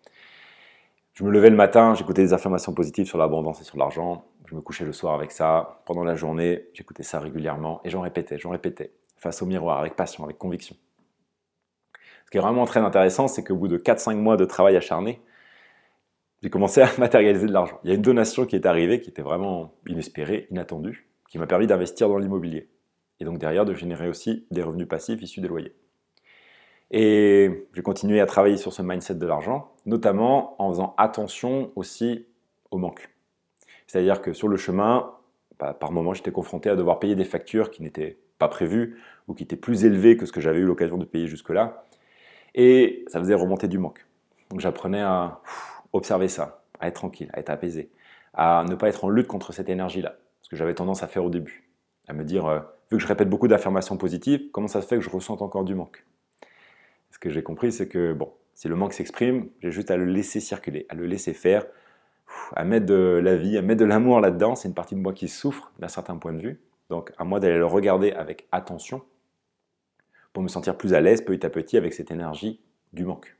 Je 1.13 1.23
me 1.23 1.31
levais 1.31 1.49
le 1.49 1.55
matin, 1.55 1.95
j'écoutais 1.95 2.21
des 2.21 2.33
affirmations 2.33 2.73
positives 2.73 3.07
sur 3.07 3.17
l'abondance 3.17 3.59
et 3.61 3.63
sur 3.63 3.77
l'argent. 3.77 4.25
Je 4.45 4.55
me 4.55 4.61
couchais 4.61 4.85
le 4.85 4.93
soir 4.93 5.15
avec 5.15 5.31
ça. 5.31 5.81
Pendant 5.85 6.03
la 6.03 6.15
journée, 6.15 6.69
j'écoutais 6.73 7.03
ça 7.03 7.19
régulièrement 7.19 7.81
et 7.83 7.89
j'en 7.89 8.01
répétais, 8.01 8.37
j'en 8.37 8.51
répétais, 8.51 8.93
face 9.17 9.41
au 9.41 9.45
miroir, 9.45 9.79
avec 9.79 9.95
passion, 9.95 10.23
avec 10.23 10.37
conviction. 10.37 10.75
Ce 12.27 12.31
qui 12.31 12.37
est 12.39 12.41
vraiment 12.41 12.65
très 12.65 12.81
intéressant, 12.81 13.29
c'est 13.29 13.41
qu'au 13.41 13.55
bout 13.55 13.69
de 13.69 13.77
4-5 13.77 14.15
mois 14.15 14.35
de 14.35 14.43
travail 14.43 14.75
acharné, 14.75 15.21
j'ai 16.43 16.49
commencé 16.49 16.81
à 16.81 16.89
matérialiser 16.97 17.47
de 17.47 17.53
l'argent. 17.53 17.79
Il 17.85 17.89
y 17.89 17.93
a 17.93 17.95
une 17.95 18.01
donation 18.01 18.45
qui 18.45 18.57
est 18.57 18.65
arrivée, 18.65 18.99
qui 18.99 19.09
était 19.09 19.21
vraiment 19.21 19.71
inespérée, 19.87 20.45
inattendue, 20.51 21.07
qui 21.29 21.37
m'a 21.37 21.47
permis 21.47 21.67
d'investir 21.67 22.09
dans 22.09 22.17
l'immobilier. 22.17 22.67
Et 23.21 23.23
donc 23.23 23.37
derrière, 23.37 23.63
de 23.63 23.73
générer 23.73 24.09
aussi 24.09 24.45
des 24.51 24.61
revenus 24.61 24.89
passifs 24.89 25.21
issus 25.21 25.39
des 25.39 25.47
loyers. 25.47 25.73
Et 26.91 27.65
j'ai 27.71 27.81
continué 27.81 28.19
à 28.19 28.25
travailler 28.25 28.57
sur 28.57 28.73
ce 28.73 28.81
mindset 28.81 29.15
de 29.15 29.25
l'argent, 29.25 29.71
notamment 29.85 30.61
en 30.61 30.69
faisant 30.73 30.95
attention 30.97 31.71
aussi 31.77 32.27
au 32.71 32.77
manque. 32.77 33.09
C'est-à-dire 33.87 34.21
que 34.21 34.33
sur 34.33 34.49
le 34.49 34.57
chemin, 34.57 35.13
bah, 35.59 35.73
par 35.73 35.93
moment, 35.93 36.13
j'étais 36.13 36.33
confronté 36.33 36.69
à 36.69 36.75
devoir 36.75 36.99
payer 36.99 37.15
des 37.15 37.23
factures 37.23 37.71
qui 37.71 37.83
n'étaient 37.83 38.19
pas 38.37 38.49
prévues 38.49 38.99
ou 39.29 39.33
qui 39.33 39.43
étaient 39.43 39.55
plus 39.55 39.85
élevées 39.85 40.17
que 40.17 40.25
ce 40.25 40.33
que 40.33 40.41
j'avais 40.41 40.59
eu 40.59 40.65
l'occasion 40.65 40.97
de 40.97 41.05
payer 41.05 41.27
jusque-là. 41.27 41.86
Et 42.57 43.05
ça 43.07 43.19
faisait 43.19 43.35
remonter 43.35 43.67
du 43.67 43.77
manque. 43.77 44.05
Donc 44.49 44.59
j'apprenais 44.59 45.01
à 45.01 45.41
observer 45.93 46.27
ça, 46.27 46.63
à 46.79 46.87
être 46.87 46.95
tranquille, 46.95 47.29
à 47.33 47.39
être 47.39 47.51
apaisé, 47.51 47.91
à 48.33 48.65
ne 48.67 48.75
pas 48.75 48.89
être 48.89 49.05
en 49.05 49.09
lutte 49.09 49.27
contre 49.27 49.53
cette 49.53 49.69
énergie-là. 49.69 50.15
Ce 50.41 50.49
que 50.49 50.55
j'avais 50.55 50.73
tendance 50.73 51.03
à 51.03 51.07
faire 51.07 51.23
au 51.23 51.29
début. 51.29 51.69
À 52.07 52.13
me 52.13 52.23
dire, 52.23 52.47
euh, 52.47 52.59
vu 52.89 52.97
que 52.97 53.03
je 53.03 53.07
répète 53.07 53.29
beaucoup 53.29 53.47
d'affirmations 53.47 53.95
positives, 53.95 54.49
comment 54.51 54.67
ça 54.67 54.81
se 54.81 54.87
fait 54.87 54.95
que 54.95 55.03
je 55.03 55.09
ressente 55.09 55.43
encore 55.43 55.65
du 55.65 55.75
manque? 55.75 56.03
Ce 57.11 57.19
que 57.19 57.29
j'ai 57.29 57.43
compris, 57.43 57.71
c'est 57.71 57.87
que 57.87 58.13
bon, 58.13 58.31
si 58.55 58.67
le 58.67 58.75
manque 58.75 58.93
s'exprime, 58.93 59.49
j'ai 59.61 59.71
juste 59.71 59.91
à 59.91 59.97
le 59.97 60.05
laisser 60.05 60.39
circuler, 60.39 60.87
à 60.89 60.95
le 60.95 61.05
laisser 61.05 61.33
faire, 61.33 61.63
à 62.55 62.63
mettre 62.63 62.87
de 62.87 63.21
la 63.23 63.35
vie, 63.35 63.55
à 63.57 63.61
mettre 63.61 63.81
de 63.81 63.85
l'amour 63.85 64.19
là-dedans. 64.19 64.55
C'est 64.55 64.67
une 64.67 64.73
partie 64.73 64.95
de 64.95 64.99
moi 64.99 65.13
qui 65.13 65.27
souffre 65.27 65.71
d'un 65.77 65.89
certain 65.89 66.17
point 66.17 66.33
de 66.33 66.41
vue. 66.41 66.59
Donc 66.89 67.13
à 67.19 67.23
moi 67.23 67.39
d'aller 67.39 67.57
le 67.57 67.65
regarder 67.67 68.13
avec 68.13 68.47
attention 68.51 69.03
pour 70.37 70.43
me 70.43 70.49
sentir 70.49 70.77
plus 70.77 70.93
à 70.93 71.01
l'aise 71.01 71.21
petit 71.25 71.43
à 71.47 71.49
petit 71.49 71.77
avec 71.77 71.95
cette 71.95 72.11
énergie 72.11 72.61
du 72.93 73.05
manque. 73.05 73.35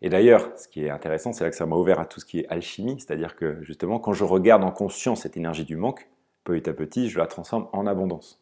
Et 0.00 0.10
d'ailleurs, 0.10 0.56
ce 0.56 0.68
qui 0.68 0.84
est 0.84 0.90
intéressant, 0.90 1.32
c'est 1.32 1.42
là 1.42 1.50
que 1.50 1.56
ça 1.56 1.66
m'a 1.66 1.74
ouvert 1.74 1.98
à 1.98 2.06
tout 2.06 2.20
ce 2.20 2.24
qui 2.24 2.38
est 2.38 2.48
alchimie, 2.50 3.00
c'est-à-dire 3.00 3.34
que 3.34 3.60
justement, 3.64 3.98
quand 3.98 4.12
je 4.12 4.22
regarde 4.22 4.62
en 4.62 4.70
conscience 4.70 5.22
cette 5.22 5.36
énergie 5.36 5.64
du 5.64 5.74
manque, 5.74 6.08
petit 6.44 6.70
à 6.70 6.72
petit, 6.72 7.08
je 7.08 7.18
la 7.18 7.26
transforme 7.26 7.66
en 7.72 7.88
abondance. 7.88 8.40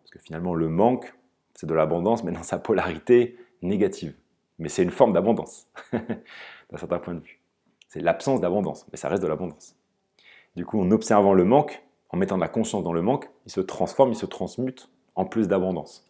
Parce 0.00 0.10
que 0.10 0.18
finalement, 0.18 0.52
le 0.52 0.68
manque, 0.68 1.14
c'est 1.54 1.68
de 1.68 1.74
l'abondance, 1.74 2.24
mais 2.24 2.32
dans 2.32 2.42
sa 2.42 2.58
polarité 2.58 3.36
négative. 3.62 4.16
Mais 4.58 4.68
c'est 4.68 4.82
une 4.82 4.90
forme 4.90 5.12
d'abondance, 5.12 5.68
d'un 5.92 6.76
certain 6.76 6.98
point 6.98 7.14
de 7.14 7.20
vue. 7.20 7.40
C'est 7.88 8.00
l'absence 8.00 8.40
d'abondance, 8.40 8.84
mais 8.90 8.98
ça 8.98 9.08
reste 9.08 9.22
de 9.22 9.28
l'abondance. 9.28 9.76
du 10.56 10.66
coup, 10.66 10.80
en 10.80 10.90
observant 10.90 11.34
le 11.34 11.44
manque, 11.44 11.84
en 12.08 12.16
mettant 12.16 12.34
de 12.34 12.42
la 12.42 12.48
conscience 12.48 12.82
dans 12.82 12.92
le 12.92 13.02
manque, 13.02 13.30
il 13.46 13.52
se 13.52 13.60
transforme, 13.60 14.10
il 14.10 14.16
se 14.16 14.26
transmute 14.26 14.90
en 15.14 15.24
plus 15.24 15.46
d'abondance. 15.46 16.07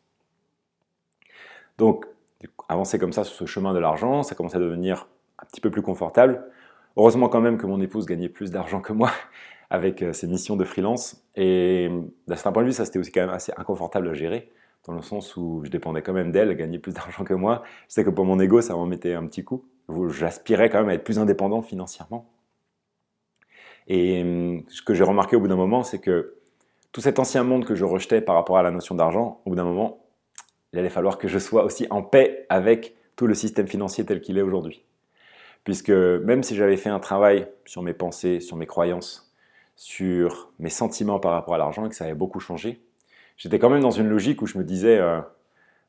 Donc, 1.79 2.07
avancer 2.69 2.99
comme 2.99 3.13
ça 3.13 3.25
sur 3.25 3.35
ce 3.35 3.47
chemin 3.47 3.73
de 3.73 3.79
l'argent, 3.79 4.23
ça 4.23 4.35
commence 4.35 4.55
à 4.55 4.59
devenir 4.59 5.09
un 5.39 5.47
petit 5.47 5.61
peu 5.61 5.71
plus 5.71 5.83
confortable. 5.83 6.45
Heureusement 6.97 7.29
quand 7.29 7.41
même 7.41 7.59
que 7.59 7.67
mon 7.67 7.81
épouse 7.81 8.07
gagnait 8.07 8.29
plus 8.29 8.51
d'argent 8.51 8.81
que 8.81 8.93
moi 8.93 9.11
avec 9.71 10.03
euh, 10.03 10.13
ses 10.13 10.27
missions 10.27 10.57
de 10.57 10.65
freelance. 10.65 11.25
Et 11.37 11.89
d'un 12.27 12.35
certain 12.35 12.53
point 12.53 12.63
de 12.63 12.69
vue, 12.69 12.73
ça 12.73 12.85
c'était 12.85 12.99
aussi 12.99 13.13
quand 13.13 13.21
même 13.21 13.31
assez 13.31 13.53
inconfortable 13.57 14.09
à 14.09 14.15
gérer, 14.15 14.51
dans 14.87 14.95
le 14.95 15.03
sens 15.03 15.37
où 15.37 15.63
je 15.65 15.71
dépendais 15.71 16.03
quand 16.03 16.13
même 16.13 16.33
d'elle, 16.33 16.51
elle 16.51 16.57
gagnait 16.57 16.79
plus 16.79 16.93
d'argent 16.95 17.25
que 17.25 17.35
moi. 17.35 17.63
Je 17.89 17.95
sais 17.95 18.05
que 18.05 18.11
pour 18.11 18.25
mon 18.25 18.41
ego, 18.41 18.61
ça 18.61 18.75
m'en 18.75 18.87
mettait 18.87 19.15
un 19.15 19.27
petit 19.27 19.45
coup. 19.45 19.65
J'aspirais 20.09 20.71
quand 20.71 20.81
même 20.81 20.89
à 20.89 20.95
être 20.95 21.05
plus 21.05 21.19
indépendant 21.19 21.63
financièrement. 21.63 22.29
Et 23.87 24.23
hum, 24.23 24.65
ce 24.69 24.83
que 24.83 24.95
j'ai 24.95 25.05
remarqué 25.05 25.37
au 25.37 25.41
bout 25.41 25.49
d'un 25.49 25.57
moment, 25.57 25.83
c'est 25.83 25.99
que 26.01 26.35
tout 26.93 27.01
cet 27.01 27.19
ancien 27.19 27.45
monde 27.45 27.65
que 27.65 27.75
je 27.75 27.85
rejetais 27.85 28.21
par 28.21 28.35
rapport 28.35 28.59
à 28.59 28.63
la 28.63 28.71
notion 28.71 28.95
d'argent, 28.95 29.41
au 29.45 29.51
bout 29.51 29.57
d'un 29.57 29.65
moment, 29.65 29.99
il 30.73 30.79
allait 30.79 30.91
falloir 30.91 31.19
que 31.19 31.29
je 31.29 31.39
sois 31.39 31.65
aussi 31.65 31.87
en 31.91 32.03
paix 32.03 32.47
avec 32.49 32.97
tout 33.17 33.27
le 33.27 33.35
système 33.35 33.67
financier 33.67 34.05
tel 34.05 34.21
qu'il 34.21 34.39
est 34.39 34.43
aujourd'hui. 34.43 34.85
Puisque 35.65 35.91
même 35.91 36.43
si 36.43 36.55
j'avais 36.55 36.77
fait 36.77 36.91
un 36.91 37.01
travail 37.01 37.49
sur 37.65 37.83
mes 37.83 37.93
pensées, 37.93 38.41
sur 38.41 38.57
mes 38.57 38.67
croyances, 38.67 39.35
sur 39.77 40.53
mes 40.59 40.71
sentiments 40.71 41.21
par 41.21 41.33
rapport 41.33 41.55
à 41.55 41.59
l'argent 41.59 41.87
et 41.87 41.89
que 41.89 41.95
ça 41.95 42.05
avait 42.05 42.15
beaucoup 42.15 42.41
changé, 42.41 42.81
j'étais 43.37 43.59
quand 43.59 43.71
même 43.71 43.81
dans 43.81 43.91
une 43.91 44.09
logique 44.09 44.43
où 44.43 44.47
je 44.47 44.59
me 44.59 44.65
disais, 44.65 44.99
euh, 44.99 45.21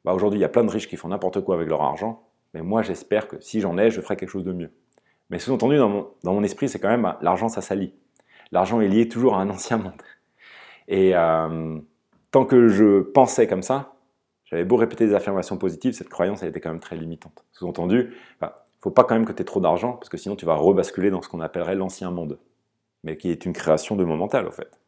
bah 0.05 0.13
aujourd'hui 0.13 0.39
il 0.39 0.41
y 0.41 0.45
a 0.45 0.49
plein 0.49 0.63
de 0.63 0.69
riches 0.69 0.87
qui 0.87 0.97
font 0.97 1.09
n'importe 1.09 1.41
quoi 1.41 1.55
avec 1.55 1.67
leur 1.67 1.81
argent, 1.81 2.27
mais 2.53 2.61
moi 2.61 2.81
j'espère 2.81 3.27
que 3.27 3.39
si 3.39 3.61
j'en 3.61 3.77
ai, 3.77 3.91
je 3.91 4.01
ferai 4.01 4.15
quelque 4.15 4.29
chose 4.29 4.43
de 4.43 4.53
mieux. 4.53 4.71
Mais 5.29 5.39
sous-entendu 5.39 5.77
dans 5.77 5.89
mon, 5.89 6.07
dans 6.23 6.33
mon 6.33 6.43
esprit, 6.43 6.67
c'est 6.67 6.79
quand 6.79 6.89
même 6.89 7.13
l'argent 7.21 7.49
ça 7.49 7.61
s'allie. 7.61 7.93
L'argent 8.51 8.81
est 8.81 8.87
lié 8.87 9.07
toujours 9.07 9.35
à 9.35 9.41
un 9.41 9.49
ancien 9.49 9.77
monde. 9.77 10.01
Et 10.87 11.15
euh, 11.15 11.79
tant 12.31 12.45
que 12.45 12.67
je 12.67 13.01
pensais 13.01 13.47
comme 13.47 13.61
ça, 13.61 13.93
j'avais 14.49 14.65
beau 14.65 14.75
répéter 14.77 15.05
des 15.05 15.13
affirmations 15.13 15.57
positives, 15.57 15.93
cette 15.93 16.09
croyance, 16.09 16.41
elle 16.41 16.49
était 16.49 16.59
quand 16.59 16.71
même 16.71 16.79
très 16.79 16.95
limitante. 16.95 17.45
Sous-entendu, 17.51 18.15
il 18.41 18.45
ne 18.45 18.49
faut 18.81 18.91
pas 18.91 19.03
quand 19.03 19.15
même 19.15 19.25
que 19.25 19.31
tu 19.31 19.41
aies 19.41 19.45
trop 19.45 19.59
d'argent, 19.59 19.93
parce 19.93 20.09
que 20.09 20.17
sinon 20.17 20.35
tu 20.35 20.45
vas 20.45 20.55
rebasculer 20.55 21.11
dans 21.11 21.21
ce 21.21 21.29
qu'on 21.29 21.39
appellerait 21.39 21.75
l'ancien 21.75 22.09
monde, 22.09 22.39
mais 23.03 23.15
qui 23.15 23.29
est 23.29 23.45
une 23.45 23.53
création 23.53 23.95
de 23.95 24.03
mon 24.03 24.17
mental, 24.17 24.47
au 24.47 24.51
fait. 24.51 24.79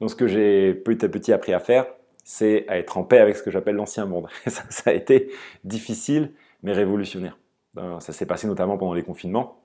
Donc 0.00 0.10
ce 0.10 0.16
que 0.16 0.26
j'ai 0.26 0.74
petit 0.74 1.04
à 1.04 1.08
petit 1.08 1.32
appris 1.32 1.52
à 1.52 1.60
faire, 1.60 1.86
c'est 2.24 2.66
à 2.68 2.78
être 2.78 2.96
en 2.96 3.04
paix 3.04 3.18
avec 3.18 3.36
ce 3.36 3.42
que 3.42 3.50
j'appelle 3.50 3.76
l'ancien 3.76 4.06
monde. 4.06 4.28
ça, 4.46 4.62
ça, 4.70 4.90
a 4.90 4.92
été 4.94 5.30
difficile, 5.64 6.32
mais 6.62 6.72
révolutionnaire. 6.72 7.38
Ben, 7.74 8.00
ça 8.00 8.12
s'est 8.12 8.26
passé 8.26 8.46
notamment 8.46 8.78
pendant 8.78 8.94
les 8.94 9.02
confinements. 9.02 9.60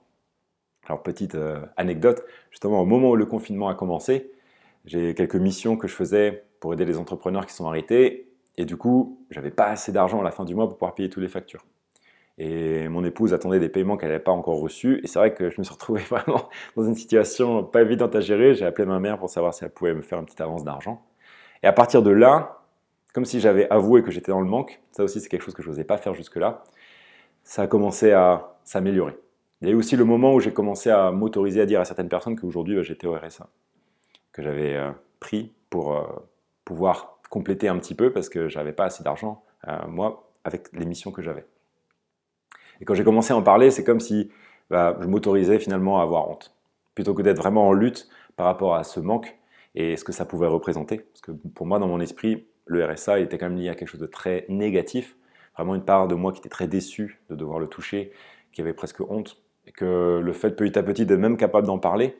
Alors 0.86 1.02
petite 1.02 1.34
euh, 1.34 1.60
anecdote, 1.76 2.22
justement 2.50 2.80
au 2.80 2.84
moment 2.84 3.10
où 3.10 3.16
le 3.16 3.26
confinement 3.26 3.68
a 3.68 3.74
commencé, 3.74 4.30
j'ai 4.84 5.14
quelques 5.14 5.36
missions 5.36 5.76
que 5.76 5.88
je 5.88 5.94
faisais 5.94 6.44
pour 6.60 6.72
aider 6.72 6.84
les 6.84 6.98
entrepreneurs 6.98 7.46
qui 7.46 7.52
sont 7.52 7.66
arrêtés. 7.66 8.28
Et 8.56 8.64
du 8.64 8.76
coup, 8.76 9.24
j'avais 9.30 9.50
pas 9.50 9.66
assez 9.66 9.92
d'argent 9.92 10.20
à 10.20 10.24
la 10.24 10.30
fin 10.30 10.44
du 10.44 10.54
mois 10.54 10.66
pour 10.68 10.78
pouvoir 10.78 10.94
payer 10.94 11.10
toutes 11.10 11.22
les 11.22 11.28
factures. 11.28 11.64
Et 12.38 12.88
mon 12.88 13.04
épouse 13.04 13.32
attendait 13.32 13.58
des 13.58 13.68
paiements 13.68 13.96
qu'elle 13.96 14.10
n'avait 14.10 14.22
pas 14.22 14.32
encore 14.32 14.60
reçus. 14.60 15.00
Et 15.02 15.06
c'est 15.06 15.18
vrai 15.18 15.34
que 15.34 15.50
je 15.50 15.56
me 15.58 15.64
suis 15.64 15.72
retrouvé 15.72 16.02
vraiment 16.10 16.48
dans 16.76 16.84
une 16.84 16.94
situation 16.94 17.64
pas 17.64 17.82
évidente 17.82 18.14
à 18.14 18.20
gérer. 18.20 18.54
J'ai 18.54 18.66
appelé 18.66 18.86
ma 18.86 19.00
mère 19.00 19.18
pour 19.18 19.30
savoir 19.30 19.54
si 19.54 19.64
elle 19.64 19.70
pouvait 19.70 19.94
me 19.94 20.02
faire 20.02 20.18
une 20.18 20.26
petite 20.26 20.40
avance 20.40 20.64
d'argent. 20.64 21.02
Et 21.62 21.66
à 21.66 21.72
partir 21.72 22.02
de 22.02 22.10
là, 22.10 22.62
comme 23.14 23.24
si 23.24 23.40
j'avais 23.40 23.68
avoué 23.70 24.02
que 24.02 24.10
j'étais 24.10 24.32
dans 24.32 24.40
le 24.40 24.46
manque, 24.46 24.80
ça 24.92 25.02
aussi 25.02 25.20
c'est 25.20 25.28
quelque 25.28 25.42
chose 25.42 25.54
que 25.54 25.62
je 25.62 25.68
n'osais 25.68 25.84
pas 25.84 25.96
faire 25.96 26.12
jusque-là, 26.12 26.62
ça 27.44 27.62
a 27.62 27.66
commencé 27.66 28.12
à 28.12 28.58
s'améliorer. 28.64 29.16
Il 29.62 29.68
y 29.68 29.70
a 29.70 29.74
eu 29.74 29.76
aussi 29.76 29.96
le 29.96 30.04
moment 30.04 30.34
où 30.34 30.40
j'ai 30.40 30.52
commencé 30.52 30.90
à 30.90 31.10
m'autoriser 31.12 31.62
à 31.62 31.66
dire 31.66 31.80
à 31.80 31.86
certaines 31.86 32.10
personnes 32.10 32.38
qu'aujourd'hui 32.38 32.76
bah, 32.76 32.82
j'étais 32.82 33.06
au 33.06 33.14
RSA 33.14 33.48
que 34.36 34.42
j'avais 34.42 34.76
euh, 34.76 34.90
pris 35.18 35.54
pour 35.70 35.96
euh, 35.96 36.04
pouvoir 36.66 37.15
compléter 37.28 37.68
un 37.68 37.78
petit 37.78 37.94
peu 37.94 38.12
parce 38.12 38.28
que 38.28 38.48
j'avais 38.48 38.72
pas 38.72 38.84
assez 38.84 39.02
d'argent, 39.02 39.44
euh, 39.68 39.86
moi, 39.88 40.30
avec 40.44 40.68
les 40.72 40.86
missions 40.86 41.10
que 41.10 41.22
j'avais. 41.22 41.44
Et 42.80 42.84
quand 42.84 42.94
j'ai 42.94 43.04
commencé 43.04 43.32
à 43.32 43.36
en 43.36 43.42
parler, 43.42 43.70
c'est 43.70 43.84
comme 43.84 44.00
si 44.00 44.30
bah, 44.70 44.96
je 45.00 45.06
m'autorisais 45.06 45.58
finalement 45.58 46.00
à 46.00 46.02
avoir 46.02 46.28
honte, 46.30 46.54
plutôt 46.94 47.14
que 47.14 47.22
d'être 47.22 47.38
vraiment 47.38 47.68
en 47.68 47.72
lutte 47.72 48.08
par 48.36 48.46
rapport 48.46 48.74
à 48.74 48.84
ce 48.84 49.00
manque 49.00 49.36
et 49.74 49.96
ce 49.96 50.04
que 50.04 50.12
ça 50.12 50.24
pouvait 50.24 50.46
représenter. 50.46 50.98
Parce 50.98 51.20
que 51.20 51.32
pour 51.32 51.66
moi, 51.66 51.78
dans 51.78 51.88
mon 51.88 52.00
esprit, 52.00 52.46
le 52.66 52.84
RSA 52.84 53.20
était 53.20 53.38
quand 53.38 53.48
même 53.48 53.58
lié 53.58 53.68
à 53.68 53.74
quelque 53.74 53.88
chose 53.88 54.00
de 54.00 54.06
très 54.06 54.44
négatif, 54.48 55.16
vraiment 55.56 55.74
une 55.74 55.84
part 55.84 56.08
de 56.08 56.14
moi 56.14 56.32
qui 56.32 56.40
était 56.40 56.48
très 56.48 56.68
déçu 56.68 57.20
de 57.30 57.36
devoir 57.36 57.58
le 57.58 57.68
toucher, 57.68 58.12
qui 58.52 58.60
avait 58.60 58.74
presque 58.74 59.00
honte, 59.00 59.42
et 59.66 59.72
que 59.72 60.20
le 60.22 60.32
fait 60.32 60.54
petit 60.54 60.78
à 60.78 60.82
petit 60.82 61.06
d'être 61.06 61.18
même 61.18 61.36
capable 61.36 61.66
d'en 61.66 61.78
parler, 61.78 62.16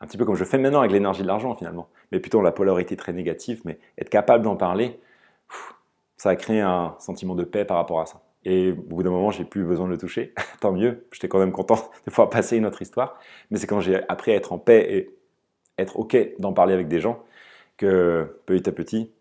un 0.00 0.06
petit 0.06 0.18
peu 0.18 0.24
comme 0.24 0.36
je 0.36 0.44
fais 0.44 0.58
maintenant 0.58 0.80
avec 0.80 0.92
l'énergie 0.92 1.22
de 1.22 1.26
l'argent 1.26 1.54
finalement, 1.54 1.88
mais 2.12 2.20
plutôt 2.20 2.42
la 2.42 2.52
polarité 2.52 2.96
très 2.96 3.12
négative, 3.12 3.62
mais 3.64 3.78
être 3.98 4.10
capable 4.10 4.44
d'en 4.44 4.56
parler, 4.56 5.00
ça 6.16 6.30
a 6.30 6.36
créé 6.36 6.60
un 6.60 6.94
sentiment 6.98 7.34
de 7.34 7.44
paix 7.44 7.64
par 7.64 7.76
rapport 7.76 8.00
à 8.00 8.06
ça. 8.06 8.22
Et 8.44 8.72
au 8.72 8.74
bout 8.74 9.02
d'un 9.02 9.10
moment, 9.10 9.30
j'ai 9.30 9.44
plus 9.44 9.64
besoin 9.64 9.86
de 9.86 9.92
le 9.92 9.98
toucher, 9.98 10.32
tant 10.60 10.72
mieux, 10.72 11.06
j'étais 11.12 11.28
quand 11.28 11.38
même 11.38 11.52
content 11.52 11.76
de 12.06 12.10
pouvoir 12.10 12.30
passer 12.30 12.56
une 12.56 12.66
autre 12.66 12.82
histoire, 12.82 13.18
mais 13.50 13.58
c'est 13.58 13.66
quand 13.66 13.80
j'ai 13.80 14.00
appris 14.08 14.32
à 14.32 14.34
être 14.34 14.52
en 14.52 14.58
paix 14.58 14.86
et 14.88 15.16
être 15.78 15.98
OK 15.98 16.16
d'en 16.38 16.52
parler 16.52 16.74
avec 16.74 16.88
des 16.88 17.00
gens 17.00 17.22
que 17.76 18.40
petit 18.46 18.68
à 18.68 18.72
petit, 18.72 19.12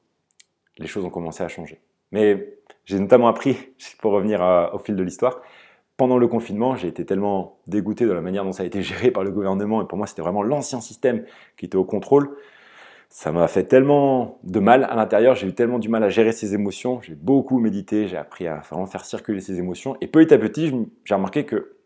les 0.77 0.87
choses 0.87 1.05
ont 1.05 1.09
commencé 1.09 1.43
à 1.43 1.47
changer. 1.47 1.81
Mais 2.11 2.57
j'ai 2.85 2.99
notamment 2.99 3.27
appris, 3.27 3.57
pour 3.99 4.11
revenir 4.11 4.41
au 4.73 4.79
fil 4.79 4.95
de 4.95 5.03
l'histoire, 5.03 5.41
pendant 5.97 6.17
le 6.17 6.27
confinement, 6.27 6.75
j'ai 6.75 6.87
été 6.87 7.05
tellement 7.05 7.59
dégoûté 7.67 8.05
de 8.05 8.11
la 8.11 8.21
manière 8.21 8.43
dont 8.43 8.51
ça 8.51 8.63
a 8.63 8.65
été 8.65 8.81
géré 8.81 9.11
par 9.11 9.23
le 9.23 9.31
gouvernement, 9.31 9.81
et 9.81 9.87
pour 9.87 9.97
moi 9.97 10.07
c'était 10.07 10.21
vraiment 10.21 10.43
l'ancien 10.43 10.81
système 10.81 11.23
qui 11.57 11.65
était 11.65 11.77
au 11.77 11.85
contrôle. 11.85 12.35
Ça 13.07 13.31
m'a 13.31 13.47
fait 13.47 13.63
tellement 13.63 14.39
de 14.43 14.59
mal 14.59 14.83
à 14.83 14.95
l'intérieur, 14.95 15.35
j'ai 15.35 15.47
eu 15.47 15.53
tellement 15.53 15.79
du 15.79 15.87
mal 15.87 16.03
à 16.03 16.09
gérer 16.09 16.33
ces 16.33 16.53
émotions, 16.53 16.99
j'ai 17.01 17.15
beaucoup 17.15 17.59
médité, 17.59 18.07
j'ai 18.07 18.17
appris 18.17 18.47
à 18.47 18.57
vraiment 18.69 18.87
faire 18.87 19.05
circuler 19.05 19.39
ces 19.39 19.57
émotions, 19.57 19.95
et 20.01 20.07
petit 20.07 20.33
à 20.33 20.37
petit, 20.37 20.73
j'ai 21.05 21.15
remarqué 21.15 21.45
que, 21.45 21.77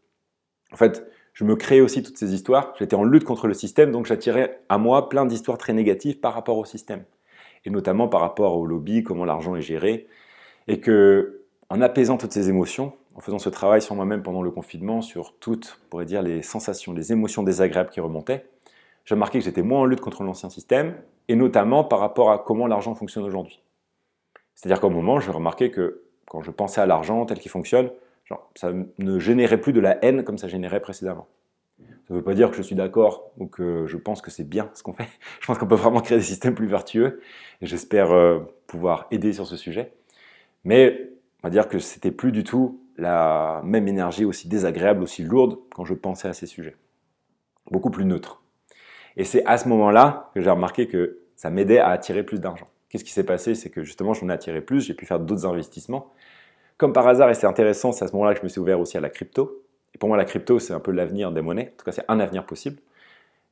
en 0.72 0.76
fait, 0.76 1.06
je 1.34 1.44
me 1.44 1.56
créais 1.56 1.82
aussi 1.82 2.02
toutes 2.02 2.18
ces 2.18 2.34
histoires, 2.34 2.74
j'étais 2.80 2.96
en 2.96 3.04
lutte 3.04 3.26
contre 3.26 3.48
le 3.48 3.54
système, 3.54 3.92
donc 3.92 4.08
j'attirais 4.08 4.62
à 4.70 4.78
moi 4.80 5.08
plein 5.08 5.26
d'histoires 5.26 5.58
très 5.60 5.74
négatives 5.74 6.20
par 6.20 6.34
rapport 6.34 6.58
au 6.58 6.66
système, 6.66 7.04
et 7.64 7.70
notamment 7.70 8.08
par 8.08 8.22
rapport 8.22 8.58
au 8.58 8.66
lobby, 8.66 9.04
comment 9.04 9.26
l'argent 9.26 9.56
est 9.56 9.62
géré, 9.62 10.08
et 10.68 10.80
que, 10.80 11.44
en 11.70 11.82
apaisant 11.82 12.18
toutes 12.18 12.32
ces 12.32 12.50
émotions, 12.50 12.94
en 13.16 13.22
faisant 13.22 13.40
ce 13.40 13.50
travail 13.50 13.82
sur 13.82 13.96
moi-même 13.96 14.24
pendant 14.24 14.42
le 14.42 14.52
confinement, 14.52 15.02
sur 15.02 15.38
toutes, 15.40 15.80
on 15.86 15.90
pourrait 15.90 16.06
dire, 16.06 16.22
les 16.22 16.42
sensations, 16.42 16.94
les 16.94 17.12
émotions 17.12 17.44
désagréables 17.44 17.90
qui 17.90 18.00
remontaient, 18.00 18.46
j'ai 19.06 19.16
remarqué 19.16 19.40
que 19.40 19.46
j'étais 19.46 19.64
moins 19.64 19.80
en 19.80 19.86
lutte 19.86 20.02
contre 20.02 20.24
l'ancien 20.24 20.50
système, 20.50 20.96
et 21.28 21.36
notamment 21.36 21.84
par 21.84 22.00
rapport 22.00 22.32
à 22.32 22.40
comment 22.40 22.68
l'argent 22.68 22.96
fonctionne 22.96 23.24
aujourd'hui. 23.24 23.62
C'est-à-dire 24.56 24.82
qu'au 24.82 24.90
moment, 24.90 25.20
j'ai 25.20 25.32
remarqué 25.32 25.72
que 25.72 26.04
quand 26.28 26.42
je 26.42 26.52
pensais 26.52 26.82
à 26.82 26.86
l'argent 26.86 27.26
tel 27.26 27.40
qu'il 27.40 27.52
fonctionne, 27.52 27.92
ça 28.56 28.72
ne 28.98 29.20
générait 29.20 29.60
plus 29.60 29.74
de 29.74 29.80
la 29.80 30.04
haine 30.04 30.24
comme 30.24 30.38
ça 30.38 30.48
générait 30.48 30.80
précédemment. 30.80 31.28
Ça 31.80 32.14
ne 32.14 32.20
veut 32.20 32.24
pas 32.24 32.34
dire 32.34 32.50
que 32.50 32.58
je 32.58 32.62
suis 32.62 32.76
d'accord 32.76 33.32
ou 33.38 33.48
que 33.48 33.86
je 33.88 33.98
pense 33.98 34.22
que 34.22 34.32
c'est 34.32 34.48
bien 34.48 34.70
ce 34.74 34.84
qu'on 34.84 34.94
fait. 34.94 35.08
Je 35.40 35.48
pense 35.48 35.58
qu'on 35.58 35.68
peut 35.68 35.76
vraiment 35.76 36.02
créer 36.02 36.18
des 36.18 36.24
systèmes 36.24 36.56
plus 36.56 36.68
vertueux 36.68 37.22
et 37.62 37.66
j'espère 37.66 38.12
euh, 38.12 38.40
pouvoir 38.68 39.08
aider 39.12 39.32
sur 39.32 39.48
ce 39.48 39.56
sujet. 39.56 39.94
Mais 40.64 41.12
on 41.42 41.48
va 41.48 41.50
dire 41.52 41.68
que 41.68 41.80
c'était 41.80 42.12
plus 42.12 42.32
du 42.32 42.44
tout 42.44 42.82
la 43.00 43.62
même 43.64 43.88
énergie 43.88 44.26
aussi 44.26 44.48
désagréable, 44.48 45.04
aussi 45.04 45.24
lourde 45.24 45.58
quand 45.74 45.86
je 45.86 45.94
pensais 45.94 46.28
à 46.28 46.34
ces 46.34 46.46
sujets. 46.46 46.76
Beaucoup 47.72 47.90
plus 47.90 48.06
neutre. 48.06 48.42
Et 49.18 49.24
c'est 49.24 49.46
à 49.46 49.58
ce 49.58 49.68
moment-là 49.70 50.32
que 50.34 50.42
j'ai 50.42 50.50
remarqué 50.50 50.88
que 50.88 51.20
ça 51.36 51.50
m'aidait 51.50 51.80
à 51.80 51.90
attirer 51.90 52.24
plus 52.24 52.40
d'argent. 52.40 52.68
Qu'est-ce 52.90 53.04
qui 53.04 53.12
s'est 53.12 53.24
passé? 53.24 53.56
C'est 53.56 53.70
que 53.70 53.84
justement, 53.84 54.14
j'en 54.14 54.30
ai 54.30 54.34
attiré 54.34 54.62
plus, 54.62 54.82
j'ai 54.82 54.94
pu 54.94 55.06
faire 55.06 55.20
d'autres 55.20 55.46
investissements. 55.46 56.12
Comme 56.78 56.94
par 56.94 57.08
hasard, 57.08 57.30
et 57.30 57.34
c'est 57.34 57.48
intéressant, 57.48 57.92
c'est 57.92 58.06
à 58.06 58.08
ce 58.08 58.14
moment-là 58.14 58.34
que 58.34 58.40
je 58.40 58.44
me 58.44 58.50
suis 58.50 58.60
ouvert 58.60 58.80
aussi 58.80 58.98
à 58.98 59.02
la 59.02 59.10
crypto. 59.10 59.64
Et 59.94 59.98
pour 59.98 60.10
moi, 60.10 60.18
la 60.18 60.26
crypto, 60.26 60.60
c'est 60.60 60.74
un 60.74 60.80
peu 60.80 60.92
l'avenir 60.92 61.32
des 61.32 61.42
monnaies. 61.42 61.74
En 61.74 61.78
tout 61.78 61.86
cas, 61.86 61.92
c'est 61.92 62.06
un 62.08 62.20
avenir 62.20 62.46
possible. 62.46 62.78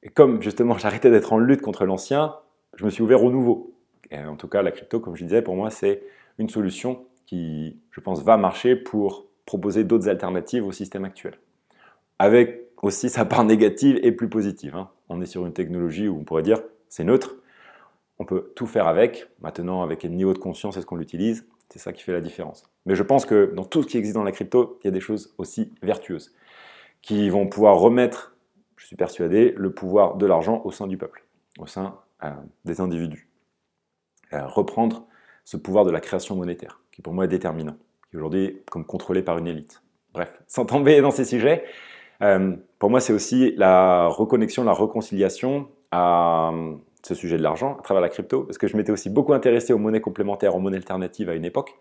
Et 0.03 0.09
comme 0.09 0.41
justement, 0.41 0.77
j'arrêtais 0.79 1.11
d'être 1.11 1.33
en 1.33 1.37
lutte 1.37 1.61
contre 1.61 1.85
l'ancien, 1.85 2.35
je 2.75 2.85
me 2.85 2.89
suis 2.89 3.03
ouvert 3.03 3.23
au 3.23 3.31
nouveau. 3.31 3.73
Et 4.09 4.19
en 4.19 4.35
tout 4.35 4.47
cas, 4.47 4.61
la 4.61 4.71
crypto, 4.71 4.99
comme 4.99 5.15
je 5.15 5.23
disais, 5.23 5.41
pour 5.41 5.55
moi, 5.55 5.69
c'est 5.69 6.03
une 6.37 6.49
solution 6.49 7.05
qui, 7.25 7.77
je 7.91 7.99
pense, 7.99 8.23
va 8.23 8.37
marcher 8.37 8.75
pour 8.75 9.25
proposer 9.47 9.83
d'autres 9.83 10.09
alternatives 10.09 10.63
au 10.63 10.71
système 10.71 11.05
actuel. 11.05 11.39
Avec 12.19 12.67
aussi 12.83 13.09
sa 13.09 13.25
part 13.25 13.43
négative 13.43 13.99
et 14.03 14.11
plus 14.11 14.29
positive. 14.29 14.75
Hein. 14.75 14.89
On 15.09 15.21
est 15.21 15.25
sur 15.25 15.47
une 15.47 15.53
technologie 15.53 16.07
où 16.07 16.19
on 16.19 16.23
pourrait 16.23 16.43
dire 16.43 16.61
c'est 16.89 17.03
neutre, 17.03 17.35
on 18.19 18.25
peut 18.25 18.51
tout 18.55 18.67
faire 18.67 18.87
avec. 18.87 19.27
Maintenant, 19.41 19.81
avec 19.81 19.99
quel 19.99 20.11
niveau 20.11 20.33
de 20.33 20.37
conscience 20.37 20.77
est-ce 20.77 20.85
qu'on 20.85 20.97
l'utilise? 20.97 21.47
C'est 21.69 21.79
ça 21.79 21.93
qui 21.93 22.03
fait 22.03 22.13
la 22.13 22.21
différence. 22.21 22.69
Mais 22.85 22.95
je 22.95 23.03
pense 23.03 23.25
que 23.25 23.51
dans 23.55 23.65
tout 23.65 23.83
ce 23.83 23.87
qui 23.87 23.97
existe 23.97 24.15
dans 24.15 24.23
la 24.23 24.31
crypto, 24.31 24.79
il 24.83 24.85
y 24.85 24.89
a 24.89 24.91
des 24.91 24.99
choses 24.99 25.33
aussi 25.37 25.73
vertueuses 25.81 26.33
qui 27.01 27.29
vont 27.29 27.47
pouvoir 27.47 27.77
remettre, 27.77 28.35
je 28.75 28.85
suis 28.85 28.95
persuadé, 28.95 29.53
le 29.55 29.71
pouvoir 29.73 30.15
de 30.15 30.25
l'argent 30.25 30.61
au 30.65 30.71
sein 30.71 30.87
du 30.87 30.97
peuple, 30.97 31.25
au 31.57 31.67
sein 31.67 31.99
euh, 32.23 32.31
des 32.65 32.81
individus. 32.81 33.29
Euh, 34.33 34.45
reprendre 34.45 35.07
ce 35.45 35.55
pouvoir 35.55 35.85
de 35.85 35.91
la 35.91 36.01
création 36.01 36.35
monétaire, 36.35 36.81
qui 36.91 37.01
pour 37.01 37.13
moi 37.13 37.25
est 37.25 37.29
déterminant 37.29 37.77
qui 38.09 38.17
aujourd'hui 38.17 38.61
comme 38.71 38.85
contrôlé 38.85 39.21
par 39.21 39.37
une 39.37 39.47
élite. 39.47 39.81
Bref, 40.13 40.41
sans 40.47 40.65
tomber 40.65 41.01
dans 41.01 41.11
ces 41.11 41.25
sujets, 41.25 41.63
euh, 42.21 42.55
pour 42.79 42.89
moi 42.89 42.99
c'est 42.99 43.13
aussi 43.13 43.53
la 43.57 44.07
reconnexion, 44.07 44.63
la 44.63 44.73
réconciliation 44.73 45.67
à 45.91 46.51
euh, 46.53 46.75
ce 47.03 47.15
sujet 47.15 47.37
de 47.37 47.43
l'argent 47.43 47.77
à 47.79 47.81
travers 47.81 48.01
la 48.01 48.09
crypto, 48.09 48.43
parce 48.43 48.57
que 48.57 48.67
je 48.67 48.75
m'étais 48.75 48.91
aussi 48.91 49.09
beaucoup 49.09 49.33
intéressé 49.33 49.73
aux 49.73 49.77
monnaies 49.77 50.01
complémentaires, 50.01 50.55
aux 50.55 50.59
monnaies 50.59 50.77
alternatives 50.77 51.29
à 51.29 51.35
une 51.35 51.45
époque. 51.45 51.75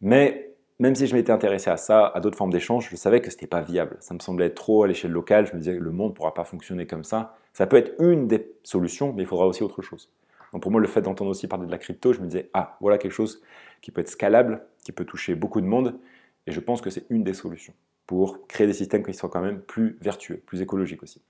Mais 0.00 0.50
même 0.80 0.94
si 0.94 1.06
je 1.06 1.14
m'étais 1.14 1.30
intéressé 1.30 1.68
à 1.68 1.76
ça, 1.76 2.06
à 2.06 2.20
d'autres 2.20 2.38
formes 2.38 2.50
d'échange, 2.50 2.88
je 2.90 2.96
savais 2.96 3.20
que 3.20 3.30
ce 3.30 3.36
n'était 3.36 3.46
pas 3.46 3.60
viable. 3.60 3.98
Ça 4.00 4.14
me 4.14 4.18
semblait 4.18 4.48
trop 4.48 4.82
à 4.82 4.88
l'échelle 4.88 5.10
locale. 5.10 5.46
Je 5.46 5.52
me 5.52 5.58
disais 5.58 5.76
que 5.76 5.82
le 5.82 5.90
monde 5.90 6.12
ne 6.12 6.14
pourra 6.14 6.32
pas 6.32 6.44
fonctionner 6.44 6.86
comme 6.86 7.04
ça. 7.04 7.36
Ça 7.52 7.66
peut 7.66 7.76
être 7.76 7.92
une 8.00 8.26
des 8.26 8.50
solutions, 8.62 9.12
mais 9.12 9.24
il 9.24 9.26
faudra 9.26 9.46
aussi 9.46 9.62
autre 9.62 9.82
chose. 9.82 10.10
Donc 10.54 10.62
pour 10.62 10.70
moi, 10.70 10.80
le 10.80 10.86
fait 10.86 11.02
d'entendre 11.02 11.30
aussi 11.30 11.48
parler 11.48 11.66
de 11.66 11.70
la 11.70 11.76
crypto, 11.76 12.14
je 12.14 12.20
me 12.20 12.26
disais, 12.26 12.48
ah, 12.54 12.78
voilà 12.80 12.96
quelque 12.96 13.12
chose 13.12 13.42
qui 13.80 13.90
peut 13.90 14.00
être 14.00 14.10
scalable, 14.10 14.66
qui 14.84 14.92
peut 14.92 15.04
toucher 15.04 15.34
beaucoup 15.34 15.60
de 15.60 15.66
monde, 15.66 15.98
et 16.46 16.52
je 16.52 16.60
pense 16.60 16.80
que 16.80 16.90
c'est 16.90 17.06
une 17.10 17.24
des 17.24 17.34
solutions 17.34 17.74
pour 18.06 18.46
créer 18.48 18.66
des 18.66 18.72
systèmes 18.72 19.04
qui 19.04 19.14
soient 19.14 19.28
quand 19.28 19.40
même 19.40 19.60
plus 19.60 19.96
vertueux, 20.00 20.38
plus 20.38 20.62
écologiques 20.62 21.02
aussi. 21.02 21.22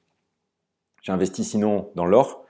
J'ai 1.03 1.13
investi 1.13 1.45
sinon 1.45 1.91
dans 1.95 2.07
l'or, 2.07 2.47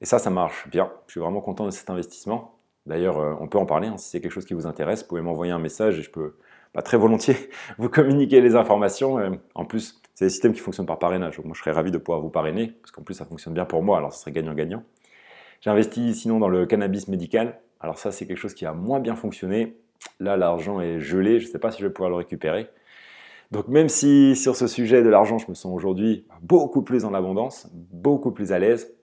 et 0.00 0.06
ça, 0.06 0.18
ça 0.18 0.30
marche 0.30 0.68
bien. 0.68 0.92
Je 1.06 1.12
suis 1.12 1.20
vraiment 1.20 1.40
content 1.40 1.64
de 1.64 1.70
cet 1.70 1.90
investissement. 1.90 2.58
D'ailleurs, 2.86 3.18
euh, 3.18 3.34
on 3.40 3.48
peut 3.48 3.58
en 3.58 3.66
parler, 3.66 3.88
hein. 3.88 3.96
si 3.98 4.08
c'est 4.08 4.20
quelque 4.20 4.32
chose 4.32 4.46
qui 4.46 4.54
vous 4.54 4.66
intéresse, 4.66 5.02
vous 5.02 5.08
pouvez 5.08 5.20
m'envoyer 5.20 5.52
un 5.52 5.58
message 5.58 5.98
et 5.98 6.02
je 6.02 6.10
peux 6.10 6.36
pas 6.72 6.82
très 6.82 6.96
volontiers 6.96 7.36
vous 7.78 7.88
communiquer 7.88 8.40
les 8.40 8.56
informations. 8.56 9.18
Euh, 9.18 9.30
en 9.54 9.64
plus, 9.64 10.00
c'est 10.14 10.24
des 10.26 10.30
systèmes 10.30 10.52
qui 10.52 10.60
fonctionnent 10.60 10.86
par 10.86 10.98
parrainage, 10.98 11.36
donc 11.36 11.46
moi 11.46 11.54
je 11.54 11.60
serais 11.60 11.72
ravi 11.72 11.90
de 11.90 11.98
pouvoir 11.98 12.20
vous 12.20 12.30
parrainer, 12.30 12.68
parce 12.82 12.90
qu'en 12.90 13.02
plus 13.02 13.14
ça 13.14 13.24
fonctionne 13.24 13.54
bien 13.54 13.64
pour 13.64 13.82
moi, 13.82 13.98
alors 13.98 14.12
ce 14.12 14.20
serait 14.20 14.32
gagnant-gagnant. 14.32 14.82
J'ai 15.60 15.70
investi 15.70 16.14
sinon 16.14 16.38
dans 16.38 16.48
le 16.48 16.66
cannabis 16.66 17.08
médical, 17.08 17.60
alors 17.80 17.98
ça 17.98 18.12
c'est 18.12 18.26
quelque 18.26 18.38
chose 18.38 18.54
qui 18.54 18.66
a 18.66 18.72
moins 18.72 19.00
bien 19.00 19.16
fonctionné. 19.16 19.76
Là, 20.20 20.36
l'argent 20.36 20.80
est 20.80 21.00
gelé, 21.00 21.40
je 21.40 21.46
ne 21.46 21.52
sais 21.52 21.58
pas 21.58 21.70
si 21.70 21.80
je 21.80 21.86
vais 21.86 21.92
pouvoir 21.92 22.10
le 22.10 22.16
récupérer. 22.16 22.68
Donc 23.50 23.68
même 23.68 23.88
si 23.88 24.36
sur 24.36 24.56
ce 24.56 24.66
sujet 24.66 25.02
de 25.02 25.08
l'argent, 25.08 25.38
je 25.38 25.48
me 25.48 25.54
sens 25.54 25.74
aujourd'hui 25.74 26.26
beaucoup 26.42 26.82
plus 26.82 27.04
en 27.04 27.14
abondance, 27.14 27.68
beaucoup 27.72 28.30
plus 28.30 28.52
à 28.52 28.58
l'aise, 28.58 28.94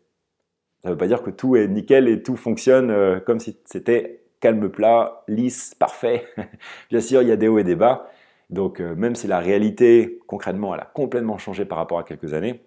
ça 0.86 0.90
ne 0.90 0.94
veut 0.94 0.98
pas 1.00 1.08
dire 1.08 1.24
que 1.24 1.32
tout 1.32 1.56
est 1.56 1.68
nickel 1.68 2.08
et 2.08 2.22
tout 2.22 2.36
fonctionne 2.36 2.92
euh, 2.92 3.20
comme 3.20 3.40
si 3.40 3.58
c'était 3.66 4.24
calme 4.40 4.70
plat, 4.70 5.24
lisse, 5.28 5.74
parfait. 5.74 6.28
Bien 6.92 7.00
sûr, 7.00 7.24
il 7.24 7.28
y 7.28 7.32
a 7.32 7.36
des 7.38 7.48
hauts 7.48 7.58
et 7.58 7.64
des 7.64 7.76
bas. 7.76 8.12
Donc 8.52 8.80
euh, 8.80 8.94
même 8.94 9.16
si 9.16 9.26
la 9.26 9.40
réalité, 9.40 10.20
concrètement, 10.28 10.76
elle 10.76 10.82
a 10.82 10.86
complètement 10.86 11.40
changé 11.40 11.66
par 11.66 11.80
rapport 11.80 11.98
à 11.98 12.04
quelques 12.04 12.34
années, 12.34 12.62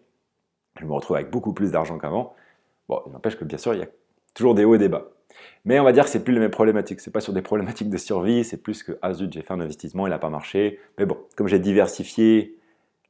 je 0.81 0.85
me 0.85 0.93
retrouve 0.93 1.17
avec 1.17 1.31
beaucoup 1.31 1.53
plus 1.53 1.71
d'argent 1.71 1.97
qu'avant. 1.97 2.35
Bon, 2.89 3.01
il 3.07 3.13
n'empêche 3.13 3.37
que 3.37 3.45
bien 3.45 3.59
sûr, 3.59 3.75
il 3.75 3.81
y 3.81 3.85
a 3.85 3.89
toujours 4.39 4.55
des 4.55 4.65
hauts 4.65 4.77
et 4.77 4.79
des 4.79 4.89
bas. 4.89 5.11
Mais 5.65 5.79
on 5.81 5.85
va 5.85 5.93
dire 5.93 6.05
que 6.05 6.11
c'est 6.11 6.25
plus 6.25 6.33
les 6.33 6.41
mêmes 6.41 6.51
problématiques. 6.51 7.01
C'est 7.01 7.11
pas 7.11 7.21
sur 7.21 7.33
des 7.33 7.43
problématiques 7.43 7.91
de 7.91 7.99
survie, 7.99 8.45
c'est 8.45 8.57
plus 8.57 8.83
que 8.83 8.93
ah 9.03 9.13
zut, 9.13 9.33
j'ai 9.33 9.43
fait 9.43 9.53
un 9.53 9.61
investissement, 9.61 10.07
il 10.07 10.11
n'a 10.11 10.19
pas 10.19 10.31
marché. 10.31 10.79
Mais 10.99 11.05
bon, 11.05 11.19
comme 11.37 11.49
j'ai 11.49 11.59
diversifié 11.59 12.57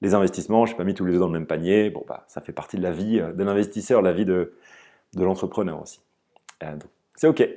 les 0.00 0.14
investissements, 0.14 0.66
je 0.66 0.72
n'ai 0.72 0.76
pas 0.78 0.84
mis 0.84 0.94
tous 0.94 1.04
les 1.04 1.14
œufs 1.14 1.20
dans 1.20 1.26
le 1.26 1.32
même 1.32 1.46
panier. 1.46 1.90
Bon 1.90 2.04
bah, 2.08 2.24
ça 2.26 2.40
fait 2.40 2.52
partie 2.52 2.76
de 2.76 2.82
la 2.82 2.90
vie 2.90 3.20
euh, 3.20 3.32
de 3.32 3.44
l'investisseur, 3.44 4.02
la 4.02 4.12
vie 4.12 4.24
de, 4.24 4.54
de 5.14 5.24
l'entrepreneur 5.24 5.80
aussi. 5.82 6.00
Euh, 6.64 6.76
c'est 7.14 7.28
ok. 7.28 7.48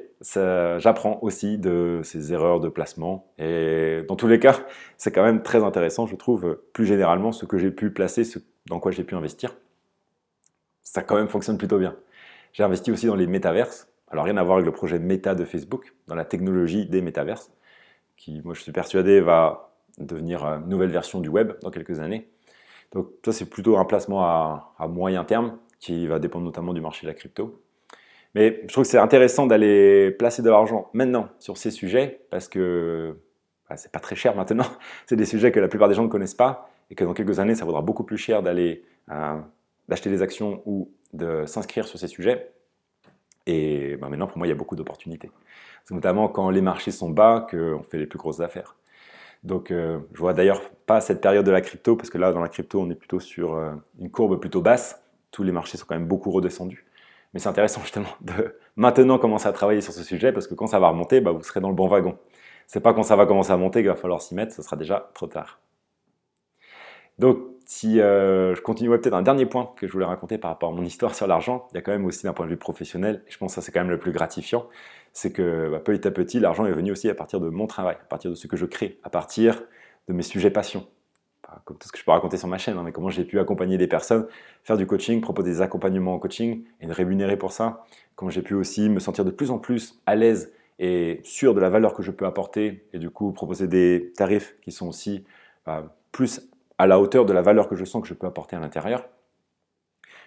J'apprends 0.80 1.20
aussi 1.22 1.58
de 1.58 2.01
ces 2.04 2.34
erreurs 2.34 2.60
de 2.60 2.70
placement. 2.70 3.32
Et 3.40 4.04
dans 4.08 4.16
tous 4.16 4.28
les 4.28 4.40
cas, 4.40 4.60
c'est 4.98 5.12
quand 5.12 5.24
même 5.24 5.42
très 5.42 5.63
intéressant, 5.63 6.06
je 6.06 6.16
trouve, 6.16 6.60
plus 6.74 6.86
généralement, 6.86 7.32
ce 7.32 7.46
que 7.46 7.58
j'ai 7.58 7.72
pu 7.72 7.92
placer, 7.92 8.24
ce 8.24 8.40
dans 8.68 8.80
quoi 8.80 8.92
j'ai 8.92 9.04
pu 9.04 9.16
investir. 9.16 9.56
Ça 10.84 11.01
quand 11.01 11.16
même 11.16 11.28
fonctionne 11.28 11.58
plutôt 11.58 11.80
bien. 11.80 11.96
J'ai 12.53 12.63
investi 12.63 12.91
aussi 12.91 13.08
dans 13.08 13.15
les 13.15 13.27
métaverses. 13.27 13.88
Alors 14.10 14.25
rien 14.25 14.38
à 14.38 14.43
voir 14.43 14.58
avec 14.58 14.65
le 14.65 14.74
projet 14.74 15.00
Meta 15.00 15.36
de 15.36 15.46
Facebook, 15.46 15.93
dans 16.08 16.15
la 16.15 16.25
technologie 16.25 16.86
des 16.86 17.01
métaverses, 17.01 17.51
qui, 18.17 18.41
moi 18.43 18.53
je 18.53 18.62
suis 18.62 18.74
persuadé, 18.74 19.22
va 19.22 19.74
devenir 19.98 20.43
une 20.46 20.67
nouvelle 20.67 20.91
version 20.91 21.22
du 21.22 21.29
web 21.29 21.53
dans 21.62 21.72
quelques 21.72 22.00
années. 22.00 22.29
Donc 22.91 23.08
ça 23.24 23.31
c'est 23.31 23.50
plutôt 23.50 23.77
un 23.77 23.86
placement 23.86 24.24
à, 24.24 24.88
moyen 24.89 25.24
terme, 25.24 25.58
qui 25.79 26.08
va 26.08 26.20
dépendre 26.20 26.46
notamment 26.46 26.74
du 26.74 26.81
marché 26.81 27.08
de 27.08 27.12
la 27.12 27.13
crypto. 27.15 27.62
Mais 28.36 28.62
je 28.63 28.74
trouve 28.74 28.84
que 28.84 28.89
c'est 28.89 28.98
intéressant 28.98 29.48
d'aller 29.48 30.12
placer 30.12 30.41
de 30.41 30.50
l'argent 30.50 30.89
maintenant 30.93 31.29
sur 31.39 31.58
ces 31.58 31.72
sujets, 31.72 32.22
parce 32.29 32.48
que 32.48 33.17
bah, 33.70 33.77
c'est 33.77 33.91
pas 33.91 34.00
très 34.00 34.16
cher 34.16 34.35
maintenant. 34.35 34.66
C'est 35.05 35.16
des 35.16 35.25
sujets 35.25 35.51
que 35.51 35.59
la 35.59 35.68
plupart 35.68 35.90
des 35.90 35.96
gens 35.96 36.03
ne 36.03 36.09
connaissent 36.09 36.35
pas, 36.35 36.70
et 36.90 36.96
que 36.96 37.03
dans 37.03 37.14
quelques 37.14 37.40
années 37.40 37.55
ça 37.55 37.66
vaudra 37.66 37.81
beaucoup 37.81 38.03
plus 38.03 38.18
cher 38.18 38.44
d'aller 38.44 38.83
euh, 39.09 39.40
d'acheter 39.92 40.10
des 40.10 40.22
actions 40.22 40.64
ou 40.66 40.90
de 41.12 41.46
s'inscrire 41.46 41.86
sur 41.86 42.00
ces 42.00 42.08
sujets. 42.08 42.54
Et 43.46 43.98
ben 43.98 44.08
maintenant, 44.08 44.27
pour 44.27 44.38
moi, 44.38 44.48
il 44.48 44.50
y 44.50 44.54
a 44.54 44.56
beaucoup 44.56 44.77
d'opportunités. 44.77 45.30
C'est 45.84 45.94
notamment 45.94 46.30
quand 46.30 46.50
les 46.50 46.62
marchés 46.62 46.92
sont 46.92 47.10
bas 47.10 47.46
qu'on 47.51 47.84
fait 47.84 47.98
les 47.98 48.06
plus 48.06 48.18
grosses 48.18 48.40
affaires. 48.40 48.77
Donc, 49.44 49.70
euh, 49.70 50.00
je 50.14 50.20
vois 50.20 50.34
d'ailleurs 50.34 50.62
pas 50.86 51.01
cette 51.01 51.20
période 51.20 51.46
de 51.46 51.51
la 51.51 51.60
crypto, 51.60 51.98
parce 51.98 52.10
que 52.10 52.18
là, 52.18 52.32
dans 52.32 52.40
la 52.40 52.48
crypto, 52.48 52.80
on 52.80 52.90
est 52.90 52.96
plutôt 52.96 53.20
sur 53.20 53.56
euh, 53.56 53.74
une 54.00 54.10
courbe 54.10 54.40
plutôt 54.40 54.62
basse. 54.62 55.04
Tous 55.30 55.44
les 55.44 55.51
marchés 55.51 55.77
sont 55.77 55.86
quand 55.86 55.96
même 55.96 56.08
beaucoup 56.08 56.32
redescendus. 56.32 56.86
Mais 57.34 57.42
c'est 57.42 57.50
intéressant 57.50 57.82
justement 57.82 58.16
de 58.22 58.56
maintenant 58.77 59.18
commencer 59.20 59.48
à 59.48 59.51
travailler 59.51 59.82
sur 59.82 59.92
ce 59.92 60.04
sujet, 60.04 60.32
parce 60.32 60.48
que 60.48 60.54
quand 60.54 60.68
ça 60.68 60.80
va 60.80 60.88
remonter, 60.88 61.20
bah, 61.20 61.32
vous 61.32 61.44
serez 61.44 61.60
dans 61.60 61.70
le 61.70 61.75
bon 61.75 61.88
wagon. 61.88 62.18
C'est 62.66 62.80
pas 62.80 62.94
quand 62.94 63.04
ça 63.04 63.18
va 63.18 63.25
commencer 63.25 63.51
à 63.51 63.58
monter 63.58 63.82
qu'il 63.82 63.90
va 63.90 63.98
falloir 63.98 64.22
s'y 64.22 64.36
mettre, 64.36 64.54
ce 64.54 64.62
sera 64.62 64.77
déjà 64.77 65.12
trop 65.14 65.27
tard. 65.27 65.60
Donc, 67.20 67.50
si 67.74 68.01
euh, 68.01 68.53
je 68.53 68.62
continue, 68.62 68.90
peut-être 68.90 69.14
un 69.14 69.22
dernier 69.22 69.46
point 69.46 69.72
que 69.77 69.88
je 69.88 69.94
voulais 69.94 70.03
raconter 70.03 70.38
par 70.38 70.51
rapport 70.51 70.74
à 70.74 70.75
mon 70.75 70.84
histoire 70.84 71.16
sur 71.16 71.25
l'argent, 71.25 71.70
il 71.72 71.75
y 71.75 71.77
a 71.77 71.81
quand 71.81 71.94
même 71.94 72.03
aussi 72.03 72.24
d'un 72.24 72.34
point 72.34 72.46
de 72.46 72.51
vue 72.51 72.57
professionnel, 72.57 73.24
et 73.25 73.31
je 73.31 73.38
pense 73.38 73.51
que 73.51 73.55
ça 73.55 73.66
c'est 73.66 73.72
quand 73.72 73.79
même 73.79 73.90
le 73.90 73.98
plus 73.98 74.12
gratifiant, 74.12 74.68
c'est 75.14 75.31
que 75.31 75.70
bah, 75.72 75.79
petit 75.79 76.05
à 76.05 76.12
petit, 76.12 76.42
l'argent 76.42 76.66
est 76.66 76.74
venu 76.74 76.92
aussi 76.92 77.10
à 77.10 77.16
partir 77.16 77.40
de 77.40 77.48
mon 77.48 77.68
travail, 77.68 77.96
à 77.96 78.05
partir 78.07 78.29
de 78.29 78.36
ce 78.36 78.46
que 78.48 78.57
je 78.57 78.66
crée, 78.66 79.00
à 79.03 79.10
partir 79.10 79.64
de 80.10 80.14
mes 80.14 80.22
sujets 80.22 80.51
passion. 80.51 80.86
comme 81.64 81.77
tout 81.77 81.88
ce 81.88 81.94
que 81.94 81.98
je 81.98 82.03
peux 82.03 82.12
raconter 82.12 82.36
sur 82.36 82.50
ma 82.50 82.57
chaîne, 82.57 82.77
hein, 82.77 82.84
mais 82.84 82.92
comment 82.92 83.10
j'ai 83.10 83.24
pu 83.24 83.40
accompagner 83.40 83.77
des 83.77 83.88
personnes, 83.88 84.27
faire 84.64 84.75
du 84.75 84.86
coaching, 84.86 85.22
proposer 85.22 85.51
des 85.51 85.62
accompagnements 85.62 86.16
en 86.16 86.20
coaching 86.20 86.66
et 86.81 86.88
me 86.88 86.94
rémunérer 86.94 87.38
pour 87.38 87.53
ça. 87.53 87.86
Comment 88.18 88.31
j'ai 88.31 88.42
pu 88.42 88.53
aussi 88.53 88.90
me 88.90 89.00
sentir 89.00 89.24
de 89.24 89.31
plus 89.31 89.50
en 89.50 89.60
plus 89.60 90.01
à 90.05 90.18
l'aise 90.18 90.51
et 90.77 91.22
sûr 91.24 91.53
de 91.53 91.62
la 91.62 91.70
valeur 91.70 91.94
que 91.94 92.03
je 92.03 92.12
peux 92.12 92.25
apporter 92.25 92.86
et 92.92 93.00
du 93.00 93.10
coup 93.10 93.31
proposer 93.31 93.68
des 93.68 94.12
tarifs 94.18 94.57
qui 94.62 94.74
sont 94.74 94.90
aussi 94.90 95.24
bah, 95.66 95.96
plus 96.12 96.50
à 96.81 96.87
la 96.87 97.00
hauteur 97.00 97.25
de 97.25 97.33
la 97.33 97.44
valeur 97.44 97.70
que 97.70 97.75
je 97.75 97.85
sens 97.85 98.01
que 98.01 98.07
je 98.07 98.15
peux 98.15 98.25
apporter 98.25 98.55
à 98.55 98.59
l'intérieur. 98.59 99.05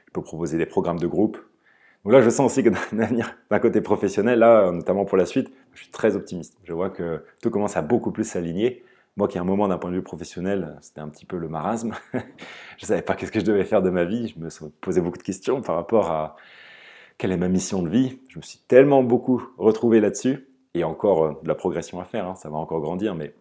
Je 0.07 0.13
peux 0.13 0.23
proposer 0.23 0.57
des 0.57 0.67
programmes 0.67 1.01
de 1.01 1.09
groupe. 1.09 1.37
Donc 2.05 2.13
là, 2.13 2.21
je 2.21 2.31
sens 2.31 2.53
aussi 2.53 2.63
que 2.63 2.71
d'un 3.51 3.59
côté 3.59 3.81
professionnel, 3.81 4.39
là, 4.39 4.71
notamment 4.71 5.05
pour 5.05 5.19
la 5.19 5.27
suite, 5.27 5.51
je 5.73 5.83
suis 5.83 5.91
très 5.91 6.15
optimiste. 6.15 6.57
Je 6.63 6.73
vois 6.73 6.91
que 6.91 7.25
tout 7.43 7.51
commence 7.51 7.77
à 7.77 7.83
beaucoup 7.83 8.13
plus 8.13 8.23
s'aligner. 8.23 8.85
Moi 9.17 9.27
qui 9.27 9.37
à 9.37 9.41
un 9.41 9.45
moment 9.45 9.67
d'un 9.67 9.79
point 9.79 9.91
de 9.91 9.97
vue 9.97 10.03
professionnel, 10.03 10.77
c'était 10.81 11.01
un 11.01 11.09
petit 11.09 11.27
peu 11.27 11.39
le 11.39 11.49
marasme. 11.49 11.95
je 12.13 12.19
ne 12.19 12.87
savais 12.87 13.03
pas 13.03 13.17
qu'est-ce 13.17 13.33
que 13.33 13.41
je 13.41 13.45
devais 13.45 13.65
faire 13.65 13.83
de 13.83 13.91
ma 13.91 14.05
vie. 14.05 14.29
Je 14.29 14.39
me 14.39 14.49
posais 14.81 15.01
beaucoup 15.01 15.19
de 15.19 15.25
questions 15.25 15.61
par 15.61 15.75
rapport 15.75 16.13
à 16.13 16.37
quelle 17.19 17.33
est 17.33 17.37
ma 17.37 17.49
mission 17.49 17.83
de 17.83 17.89
vie. 17.89 18.21
Je 18.29 18.39
me 18.39 18.43
suis 18.43 18.61
tellement 18.61 19.03
beaucoup 19.03 19.43
retrouvé 19.59 19.99
là-dessus. 19.99 20.49
Et 20.75 20.85
encore 20.85 21.25
euh, 21.25 21.33
de 21.43 21.49
la 21.49 21.57
progression 21.57 21.99
à 21.99 22.05
faire, 22.05 22.29
hein. 22.29 22.37
ça 22.37 22.49
va 22.49 22.59
encore 22.59 22.81
grandir, 22.81 23.17
mais 23.17 23.35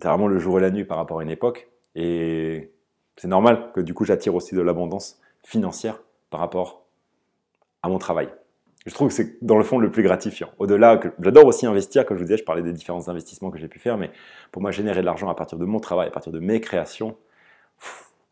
c'est 0.00 0.08
vraiment 0.08 0.28
le 0.28 0.38
jour 0.38 0.58
et 0.58 0.62
la 0.62 0.70
nuit 0.70 0.84
par 0.84 0.96
rapport 0.96 1.20
à 1.20 1.22
une 1.22 1.30
époque. 1.30 1.68
Et 1.94 2.72
c'est 3.16 3.28
normal 3.28 3.70
que 3.74 3.80
du 3.80 3.94
coup 3.94 4.04
j'attire 4.04 4.34
aussi 4.34 4.54
de 4.54 4.60
l'abondance 4.60 5.20
financière 5.42 6.00
par 6.30 6.40
rapport 6.40 6.86
à 7.82 7.88
mon 7.88 7.98
travail. 7.98 8.28
Je 8.86 8.92
trouve 8.92 9.08
que 9.08 9.14
c'est 9.14 9.42
dans 9.42 9.56
le 9.56 9.64
fond 9.64 9.78
le 9.78 9.90
plus 9.90 10.02
gratifiant. 10.02 10.50
Au-delà, 10.58 11.00
j'adore 11.20 11.46
aussi 11.46 11.64
investir, 11.64 12.04
comme 12.04 12.18
je 12.18 12.22
vous 12.22 12.26
disais, 12.26 12.36
je 12.36 12.44
parlais 12.44 12.62
des 12.62 12.72
différents 12.72 13.08
investissements 13.08 13.50
que 13.50 13.58
j'ai 13.58 13.68
pu 13.68 13.78
faire, 13.78 13.96
mais 13.96 14.10
pour 14.52 14.60
moi 14.60 14.70
générer 14.70 15.00
de 15.00 15.06
l'argent 15.06 15.28
à 15.30 15.34
partir 15.34 15.56
de 15.58 15.64
mon 15.64 15.80
travail, 15.80 16.08
à 16.08 16.10
partir 16.10 16.32
de 16.32 16.38
mes 16.38 16.60
créations, 16.60 17.16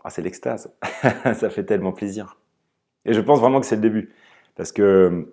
ah, 0.05 0.11
c'est 0.11 0.23
l'extase. 0.23 0.75
ça 1.35 1.49
fait 1.49 1.65
tellement 1.65 1.93
plaisir. 1.93 2.39
Et 3.05 3.15
je 3.15 3.21
pense 3.21 3.41
vraiment 3.41 3.61
que 3.61 3.67
c'est 3.67 3.77
le 3.77 3.83
début. 3.83 4.13
Parce 4.55 4.73
que, 4.73 5.33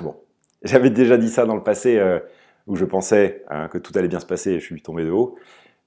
bon, 0.00 0.16
j'avais 0.62 0.90
déjà 0.90 1.16
dit 1.16 1.30
ça 1.30 1.46
dans 1.46 1.54
le 1.54 1.62
passé, 1.62 1.98
euh, 1.98 2.18
où 2.66 2.76
je 2.76 2.84
pensais 2.84 3.44
hein, 3.48 3.68
que 3.68 3.78
tout 3.78 3.92
allait 3.96 4.08
bien 4.08 4.20
se 4.20 4.26
passer 4.26 4.52
et 4.52 4.60
je 4.60 4.64
suis 4.64 4.82
tombé 4.82 5.04
de 5.04 5.10
haut. 5.10 5.38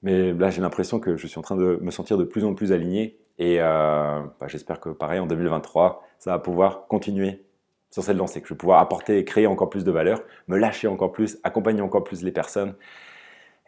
Mais 0.02 0.32
là, 0.32 0.50
j'ai 0.50 0.60
l'impression 0.60 0.98
que 0.98 1.16
je 1.16 1.26
suis 1.26 1.38
en 1.38 1.42
train 1.42 1.56
de 1.56 1.78
me 1.80 1.90
sentir 1.90 2.18
de 2.18 2.24
plus 2.24 2.44
en 2.44 2.54
plus 2.54 2.72
aligné. 2.72 3.18
Et 3.38 3.60
euh, 3.60 4.20
bah, 4.40 4.48
j'espère 4.48 4.80
que 4.80 4.90
pareil, 4.90 5.20
en 5.20 5.26
2023, 5.26 6.02
ça 6.18 6.32
va 6.32 6.38
pouvoir 6.38 6.86
continuer 6.88 7.44
sur 7.90 8.02
cette 8.02 8.16
lancée, 8.16 8.40
que 8.40 8.48
je 8.48 8.54
vais 8.54 8.58
pouvoir 8.58 8.80
apporter 8.80 9.18
et 9.18 9.24
créer 9.24 9.46
encore 9.46 9.68
plus 9.68 9.84
de 9.84 9.90
valeur, 9.90 10.22
me 10.48 10.56
lâcher 10.56 10.88
encore 10.88 11.12
plus, 11.12 11.38
accompagner 11.44 11.82
encore 11.82 12.04
plus 12.04 12.22
les 12.22 12.32
personnes 12.32 12.74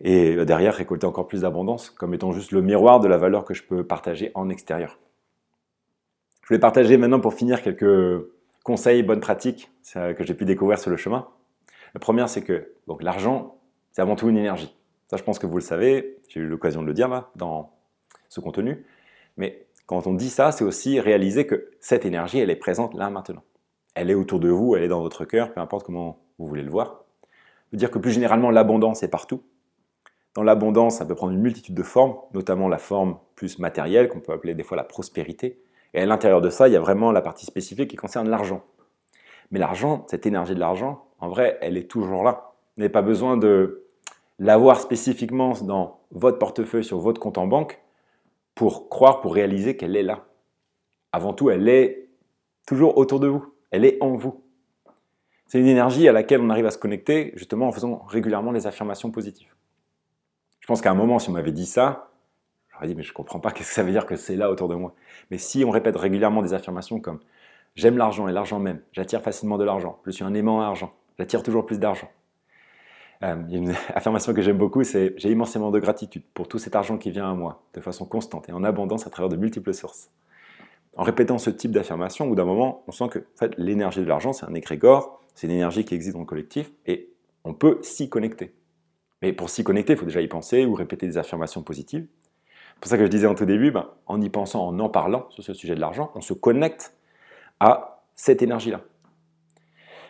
et 0.00 0.34
euh, 0.34 0.44
derrière 0.44 0.74
récolter 0.74 1.06
encore 1.06 1.28
plus 1.28 1.42
d'abondance 1.42 1.90
comme 1.90 2.14
étant 2.14 2.32
juste 2.32 2.50
le 2.50 2.62
miroir 2.62 3.00
de 3.00 3.08
la 3.08 3.18
valeur 3.18 3.44
que 3.44 3.54
je 3.54 3.62
peux 3.62 3.86
partager 3.86 4.32
en 4.34 4.48
extérieur. 4.48 4.98
Je 6.42 6.48
voulais 6.48 6.60
partager 6.60 6.96
maintenant 6.96 7.20
pour 7.20 7.34
finir 7.34 7.62
quelques 7.62 8.26
conseils, 8.64 9.02
bonnes 9.02 9.20
pratiques 9.20 9.70
que 9.94 10.24
j'ai 10.24 10.34
pu 10.34 10.44
découvrir 10.44 10.78
sur 10.78 10.90
le 10.90 10.96
chemin. 10.96 11.28
La 11.94 12.00
première, 12.00 12.28
c'est 12.28 12.42
que 12.42 12.72
l'argent, 13.00 13.58
c'est 13.92 14.02
avant 14.02 14.16
tout 14.16 14.28
une 14.28 14.36
énergie. 14.36 14.74
Ça, 15.08 15.16
je 15.16 15.22
pense 15.22 15.38
que 15.38 15.46
vous 15.46 15.56
le 15.56 15.62
savez, 15.62 16.18
j'ai 16.28 16.40
eu 16.40 16.46
l'occasion 16.46 16.82
de 16.82 16.86
le 16.86 16.94
dire 16.94 17.08
là, 17.08 17.30
dans 17.36 17.72
ce 18.28 18.40
contenu. 18.40 18.84
Mais 19.36 19.66
quand 19.86 20.06
on 20.06 20.14
dit 20.14 20.30
ça, 20.30 20.52
c'est 20.52 20.64
aussi 20.64 20.98
réaliser 21.00 21.46
que 21.46 21.70
cette 21.80 22.04
énergie, 22.04 22.38
elle 22.38 22.50
est 22.50 22.56
présente 22.56 22.94
là 22.94 23.10
maintenant. 23.10 23.42
Elle 23.94 24.10
est 24.10 24.14
autour 24.14 24.40
de 24.40 24.48
vous, 24.48 24.76
elle 24.76 24.82
est 24.82 24.88
dans 24.88 25.00
votre 25.00 25.24
cœur, 25.24 25.52
peu 25.52 25.60
importe 25.60 25.86
comment 25.86 26.18
vous 26.38 26.46
voulez 26.46 26.62
le 26.62 26.70
voir. 26.70 27.04
veut 27.70 27.78
dire 27.78 27.90
que 27.90 27.98
plus 27.98 28.12
généralement, 28.12 28.50
l'abondance 28.50 29.02
est 29.02 29.08
partout. 29.08 29.42
Dans 30.34 30.42
l'abondance, 30.42 30.96
ça 30.96 31.04
peut 31.04 31.14
prendre 31.14 31.32
une 31.32 31.40
multitude 31.40 31.74
de 31.74 31.82
formes, 31.82 32.16
notamment 32.32 32.68
la 32.68 32.78
forme 32.78 33.18
plus 33.36 33.60
matérielle, 33.60 34.08
qu'on 34.08 34.20
peut 34.20 34.32
appeler 34.32 34.54
des 34.54 34.64
fois 34.64 34.76
la 34.76 34.82
prospérité. 34.82 35.60
Et 35.92 36.00
à 36.00 36.06
l'intérieur 36.06 36.40
de 36.40 36.50
ça, 36.50 36.66
il 36.66 36.72
y 36.72 36.76
a 36.76 36.80
vraiment 36.80 37.12
la 37.12 37.20
partie 37.20 37.46
spécifique 37.46 37.90
qui 37.90 37.96
concerne 37.96 38.28
l'argent. 38.28 38.64
Mais 39.52 39.60
l'argent, 39.60 40.04
cette 40.08 40.26
énergie 40.26 40.54
de 40.54 40.60
l'argent, 40.60 41.06
en 41.20 41.28
vrai, 41.28 41.56
elle 41.60 41.76
est 41.76 41.88
toujours 41.88 42.24
là. 42.24 42.52
Vous 42.76 42.80
n'avez 42.80 42.92
pas 42.92 43.02
besoin 43.02 43.36
de 43.36 43.83
l'avoir 44.38 44.80
spécifiquement 44.80 45.52
dans 45.62 46.00
votre 46.10 46.38
portefeuille, 46.38 46.84
sur 46.84 46.98
votre 46.98 47.20
compte 47.20 47.38
en 47.38 47.46
banque, 47.46 47.80
pour 48.54 48.88
croire, 48.88 49.20
pour 49.20 49.34
réaliser 49.34 49.76
qu'elle 49.76 49.96
est 49.96 50.02
là. 50.02 50.26
Avant 51.12 51.32
tout, 51.32 51.50
elle 51.50 51.68
est 51.68 52.08
toujours 52.66 52.96
autour 52.98 53.20
de 53.20 53.28
vous. 53.28 53.52
Elle 53.70 53.84
est 53.84 53.98
en 54.00 54.14
vous. 54.14 54.42
C'est 55.46 55.60
une 55.60 55.66
énergie 55.66 56.08
à 56.08 56.12
laquelle 56.12 56.40
on 56.40 56.50
arrive 56.50 56.66
à 56.66 56.70
se 56.70 56.78
connecter 56.78 57.32
justement 57.36 57.68
en 57.68 57.72
faisant 57.72 57.98
régulièrement 58.08 58.52
des 58.52 58.66
affirmations 58.66 59.10
positives. 59.10 59.54
Je 60.60 60.66
pense 60.66 60.80
qu'à 60.80 60.90
un 60.90 60.94
moment, 60.94 61.18
si 61.18 61.28
on 61.28 61.32
m'avait 61.32 61.52
dit 61.52 61.66
ça, 61.66 62.10
j'aurais 62.72 62.86
dit 62.86 62.94
mais 62.94 63.02
je 63.02 63.10
ne 63.10 63.14
comprends 63.14 63.40
pas 63.40 63.50
qu'est-ce 63.52 63.68
que 63.68 63.74
ça 63.74 63.82
veut 63.82 63.92
dire 63.92 64.06
que 64.06 64.16
c'est 64.16 64.36
là 64.36 64.50
autour 64.50 64.68
de 64.68 64.74
moi? 64.74 64.94
Mais 65.30 65.38
si 65.38 65.64
on 65.64 65.70
répète 65.70 65.96
régulièrement 65.96 66.42
des 66.42 66.54
affirmations 66.54 67.00
comme 67.00 67.20
j'aime 67.74 67.98
l'argent 67.98 68.26
et 68.28 68.32
l'argent 68.32 68.58
même, 68.58 68.80
j'attire 68.92 69.20
facilement 69.20 69.58
de 69.58 69.64
l'argent, 69.64 70.00
je 70.06 70.10
suis 70.10 70.24
un 70.24 70.34
aimant 70.34 70.62
à 70.62 70.66
argent, 70.66 70.92
j'attire 71.18 71.42
toujours 71.42 71.66
plus 71.66 71.78
d'argent. 71.78 72.08
Euh, 73.24 73.36
une 73.50 73.74
affirmation 73.94 74.34
que 74.34 74.42
j'aime 74.42 74.58
beaucoup, 74.58 74.84
c'est 74.84 75.14
j'ai 75.16 75.30
immensément 75.30 75.70
de 75.70 75.78
gratitude 75.80 76.22
pour 76.34 76.46
tout 76.46 76.58
cet 76.58 76.76
argent 76.76 76.98
qui 76.98 77.10
vient 77.10 77.30
à 77.30 77.34
moi 77.34 77.62
de 77.74 77.80
façon 77.80 78.04
constante 78.04 78.48
et 78.48 78.52
en 78.52 78.62
abondance 78.62 79.06
à 79.06 79.10
travers 79.10 79.28
de 79.28 79.36
multiples 79.36 79.72
sources. 79.72 80.10
En 80.96 81.02
répétant 81.02 81.38
ce 81.38 81.50
type 81.50 81.72
d'affirmation, 81.72 82.26
au 82.26 82.28
bout 82.28 82.34
d'un 82.36 82.44
moment, 82.44 82.84
on 82.86 82.92
sent 82.92 83.08
que 83.08 83.18
en 83.18 83.36
fait, 83.36 83.52
l'énergie 83.56 84.00
de 84.00 84.06
l'argent, 84.06 84.32
c'est 84.32 84.46
un 84.46 84.54
égrégore, 84.54 85.20
c'est 85.34 85.46
une 85.46 85.52
énergie 85.54 85.84
qui 85.84 85.94
existe 85.94 86.14
dans 86.14 86.20
le 86.20 86.26
collectif 86.26 86.70
et 86.86 87.08
on 87.44 87.54
peut 87.54 87.78
s'y 87.82 88.08
connecter. 88.08 88.54
Mais 89.22 89.32
pour 89.32 89.50
s'y 89.50 89.64
connecter, 89.64 89.94
il 89.94 89.98
faut 89.98 90.04
déjà 90.04 90.20
y 90.20 90.28
penser 90.28 90.66
ou 90.66 90.74
répéter 90.74 91.06
des 91.06 91.18
affirmations 91.18 91.62
positives. 91.62 92.06
C'est 92.74 92.80
pour 92.80 92.88
ça 92.90 92.98
que 92.98 93.04
je 93.04 93.10
disais 93.10 93.26
en 93.26 93.34
tout 93.34 93.46
début, 93.46 93.70
ben, 93.70 93.88
en 94.06 94.20
y 94.20 94.28
pensant, 94.28 94.66
en 94.66 94.78
en 94.78 94.88
parlant 94.88 95.26
sur 95.30 95.42
ce 95.42 95.54
sujet 95.54 95.74
de 95.74 95.80
l'argent, 95.80 96.12
on 96.14 96.20
se 96.20 96.34
connecte 96.34 96.94
à 97.58 98.02
cette 98.14 98.42
énergie-là. 98.42 98.82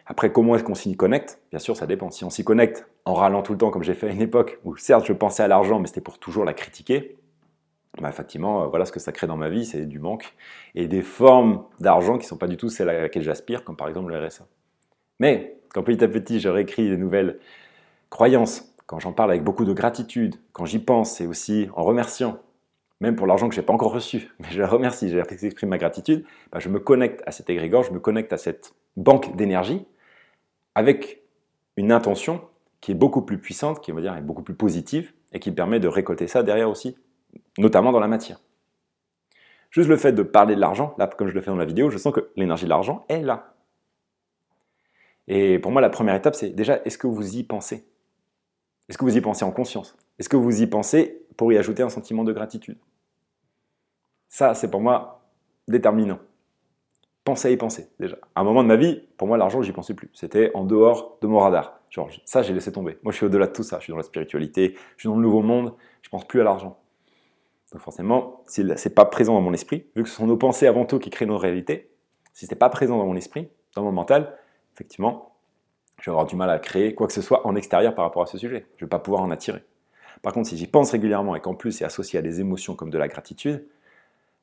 Après, 0.06 0.32
comment 0.32 0.54
est-ce 0.54 0.64
qu'on 0.64 0.74
s'y 0.74 0.96
connecte? 0.96 1.40
Bien 1.50 1.58
sûr, 1.58 1.76
ça 1.76 1.86
dépend. 1.86 2.10
Si 2.10 2.24
on 2.24 2.30
s'y 2.30 2.44
connecte 2.44 2.86
en 3.04 3.14
râlant 3.14 3.42
tout 3.42 3.52
le 3.52 3.58
temps, 3.58 3.70
comme 3.70 3.82
j'ai 3.82 3.94
fait 3.94 4.08
à 4.08 4.12
une 4.12 4.20
époque, 4.20 4.58
où 4.64 4.76
certes, 4.76 5.06
je 5.06 5.12
pensais 5.12 5.42
à 5.42 5.48
l'argent, 5.48 5.80
mais 5.80 5.86
c'était 5.86 6.02
pour 6.02 6.18
toujours 6.18 6.44
la 6.44 6.52
critiquer, 6.52 7.16
bah, 8.00 8.08
effectivement, 8.08 8.64
euh, 8.64 8.66
voilà 8.66 8.84
ce 8.84 8.92
que 8.92 9.00
ça 9.00 9.12
crée 9.12 9.26
dans 9.26 9.36
ma 9.36 9.48
vie, 9.48 9.64
c'est 9.64 9.86
du 9.86 9.98
manque 9.98 10.34
et 10.74 10.88
des 10.88 11.02
formes 11.02 11.64
d'argent 11.80 12.14
qui 12.14 12.24
ne 12.24 12.28
sont 12.28 12.36
pas 12.36 12.48
du 12.48 12.56
tout 12.56 12.68
celles 12.68 12.88
à 12.88 13.00
laquelle 13.02 13.22
j'aspire, 13.22 13.64
comme 13.64 13.76
par 13.76 13.88
exemple 13.88 14.12
le 14.12 14.26
RSA. 14.26 14.46
Mais 15.20 15.56
quand 15.72 15.82
petit 15.82 16.02
à 16.02 16.08
petit, 16.08 16.40
je 16.40 16.48
réécris 16.48 16.88
des 16.88 16.96
nouvelles 16.96 17.38
croyances, 18.10 18.74
quand 18.86 18.98
j'en 18.98 19.12
parle 19.12 19.30
avec 19.30 19.44
beaucoup 19.44 19.64
de 19.64 19.72
gratitude, 19.72 20.36
quand 20.52 20.66
j'y 20.66 20.80
pense 20.80 21.20
et 21.20 21.26
aussi 21.26 21.68
en 21.76 21.84
remerciant, 21.84 22.40
même 23.00 23.16
pour 23.16 23.26
l'argent 23.26 23.48
que 23.48 23.54
je 23.54 23.60
n'ai 23.60 23.66
pas 23.66 23.72
encore 23.72 23.92
reçu, 23.92 24.30
mais 24.40 24.48
je 24.50 24.62
remercie, 24.62 25.08
j'exprime 25.08 25.68
ma 25.68 25.78
gratitude, 25.78 26.24
bah, 26.52 26.58
je 26.58 26.68
me 26.68 26.80
connecte 26.80 27.22
à 27.26 27.30
cet 27.30 27.48
égrégore, 27.48 27.84
je 27.84 27.92
me 27.92 28.00
connecte 28.00 28.32
à 28.32 28.38
cette 28.38 28.74
banque 28.96 29.36
d'énergie 29.36 29.86
avec 30.74 31.22
une 31.76 31.92
intention 31.92 32.42
qui 32.80 32.92
est 32.92 32.94
beaucoup 32.94 33.22
plus 33.22 33.38
puissante, 33.38 33.80
qui 33.80 33.92
va 33.92 34.00
dire 34.00 34.14
est 34.16 34.22
beaucoup 34.22 34.42
plus 34.42 34.54
positive 34.54 35.12
et 35.32 35.40
qui 35.40 35.50
permet 35.50 35.80
de 35.80 35.88
récolter 35.88 36.26
ça 36.26 36.42
derrière 36.42 36.68
aussi, 36.68 36.96
notamment 37.58 37.92
dans 37.92 38.00
la 38.00 38.08
matière. 38.08 38.40
Juste 39.70 39.88
le 39.88 39.96
fait 39.96 40.12
de 40.12 40.22
parler 40.22 40.54
de 40.54 40.60
l'argent, 40.60 40.94
là 40.98 41.06
comme 41.08 41.28
je 41.28 41.34
le 41.34 41.40
fais 41.40 41.50
dans 41.50 41.56
la 41.56 41.64
vidéo, 41.64 41.90
je 41.90 41.98
sens 41.98 42.12
que 42.12 42.30
l'énergie 42.36 42.64
de 42.64 42.70
l'argent 42.70 43.04
est 43.08 43.22
là. 43.22 43.54
Et 45.26 45.58
pour 45.58 45.72
moi, 45.72 45.80
la 45.80 45.90
première 45.90 46.14
étape, 46.14 46.34
c'est 46.34 46.50
déjà, 46.50 46.82
est-ce 46.84 46.98
que 46.98 47.06
vous 47.06 47.36
y 47.36 47.42
pensez? 47.42 47.88
Est-ce 48.88 48.98
que 48.98 49.04
vous 49.04 49.16
y 49.16 49.20
pensez 49.20 49.44
en 49.44 49.50
conscience? 49.50 49.96
Est-ce 50.18 50.28
que 50.28 50.36
vous 50.36 50.62
y 50.62 50.66
pensez 50.66 51.22
pour 51.36 51.52
y 51.52 51.58
ajouter 51.58 51.82
un 51.82 51.88
sentiment 51.88 52.24
de 52.24 52.32
gratitude? 52.32 52.78
Ça, 54.28 54.54
c'est 54.54 54.70
pour 54.70 54.80
moi 54.80 55.26
déterminant. 55.66 56.18
Pensez 57.24 57.48
à 57.48 57.50
y 57.50 57.56
penser, 57.56 57.88
déjà. 57.98 58.16
À 58.34 58.42
un 58.42 58.44
moment 58.44 58.62
de 58.62 58.68
ma 58.68 58.76
vie, 58.76 59.02
pour 59.16 59.26
moi, 59.26 59.38
l'argent, 59.38 59.62
j'y 59.62 59.72
pensais 59.72 59.94
plus. 59.94 60.10
C'était 60.12 60.50
en 60.54 60.64
dehors 60.64 61.16
de 61.22 61.26
mon 61.26 61.38
radar. 61.38 61.80
Genre, 61.88 62.10
ça, 62.26 62.42
j'ai 62.42 62.52
laissé 62.52 62.70
tomber. 62.70 62.98
Moi, 63.02 63.12
je 63.12 63.16
suis 63.16 63.26
au-delà 63.26 63.46
de 63.46 63.52
tout 63.52 63.62
ça. 63.62 63.78
Je 63.78 63.84
suis 63.84 63.90
dans 63.92 63.96
la 63.96 64.02
spiritualité, 64.02 64.74
je 64.96 65.02
suis 65.02 65.08
dans 65.08 65.16
le 65.16 65.22
nouveau 65.22 65.40
monde, 65.40 65.72
je 66.02 66.10
pense 66.10 66.26
plus 66.26 66.40
à 66.40 66.44
l'argent. 66.44 66.78
Donc 67.74 67.82
forcément, 67.82 68.42
si 68.46 68.64
c'est 68.76 68.94
pas 68.94 69.04
présent 69.04 69.34
dans 69.34 69.40
mon 69.40 69.52
esprit, 69.52 69.86
vu 69.96 70.04
que 70.04 70.08
ce 70.08 70.14
sont 70.14 70.28
nos 70.28 70.36
pensées 70.36 70.68
avant 70.68 70.84
tout 70.84 71.00
qui 71.00 71.10
créent 71.10 71.26
nos 71.26 71.38
réalités, 71.38 71.90
si 72.32 72.46
c'est 72.46 72.54
pas 72.54 72.68
présent 72.68 72.98
dans 72.98 73.06
mon 73.06 73.16
esprit, 73.16 73.48
dans 73.74 73.82
mon 73.82 73.90
mental, 73.90 74.36
effectivement, 74.74 75.34
je 76.00 76.04
vais 76.04 76.12
avoir 76.12 76.26
du 76.26 76.36
mal 76.36 76.50
à 76.50 76.60
créer 76.60 76.94
quoi 76.94 77.08
que 77.08 77.12
ce 77.12 77.20
soit 77.20 77.44
en 77.44 77.56
extérieur 77.56 77.96
par 77.96 78.04
rapport 78.04 78.22
à 78.22 78.26
ce 78.26 78.38
sujet. 78.38 78.66
Je 78.76 78.84
vais 78.84 78.88
pas 78.88 79.00
pouvoir 79.00 79.22
en 79.22 79.30
attirer. 79.32 79.64
Par 80.22 80.32
contre, 80.32 80.48
si 80.48 80.56
j'y 80.56 80.68
pense 80.68 80.92
régulièrement 80.92 81.34
et 81.34 81.40
qu'en 81.40 81.54
plus 81.54 81.72
c'est 81.72 81.84
associé 81.84 82.16
à 82.16 82.22
des 82.22 82.40
émotions 82.40 82.76
comme 82.76 82.90
de 82.90 82.98
la 82.98 83.08
gratitude, 83.08 83.66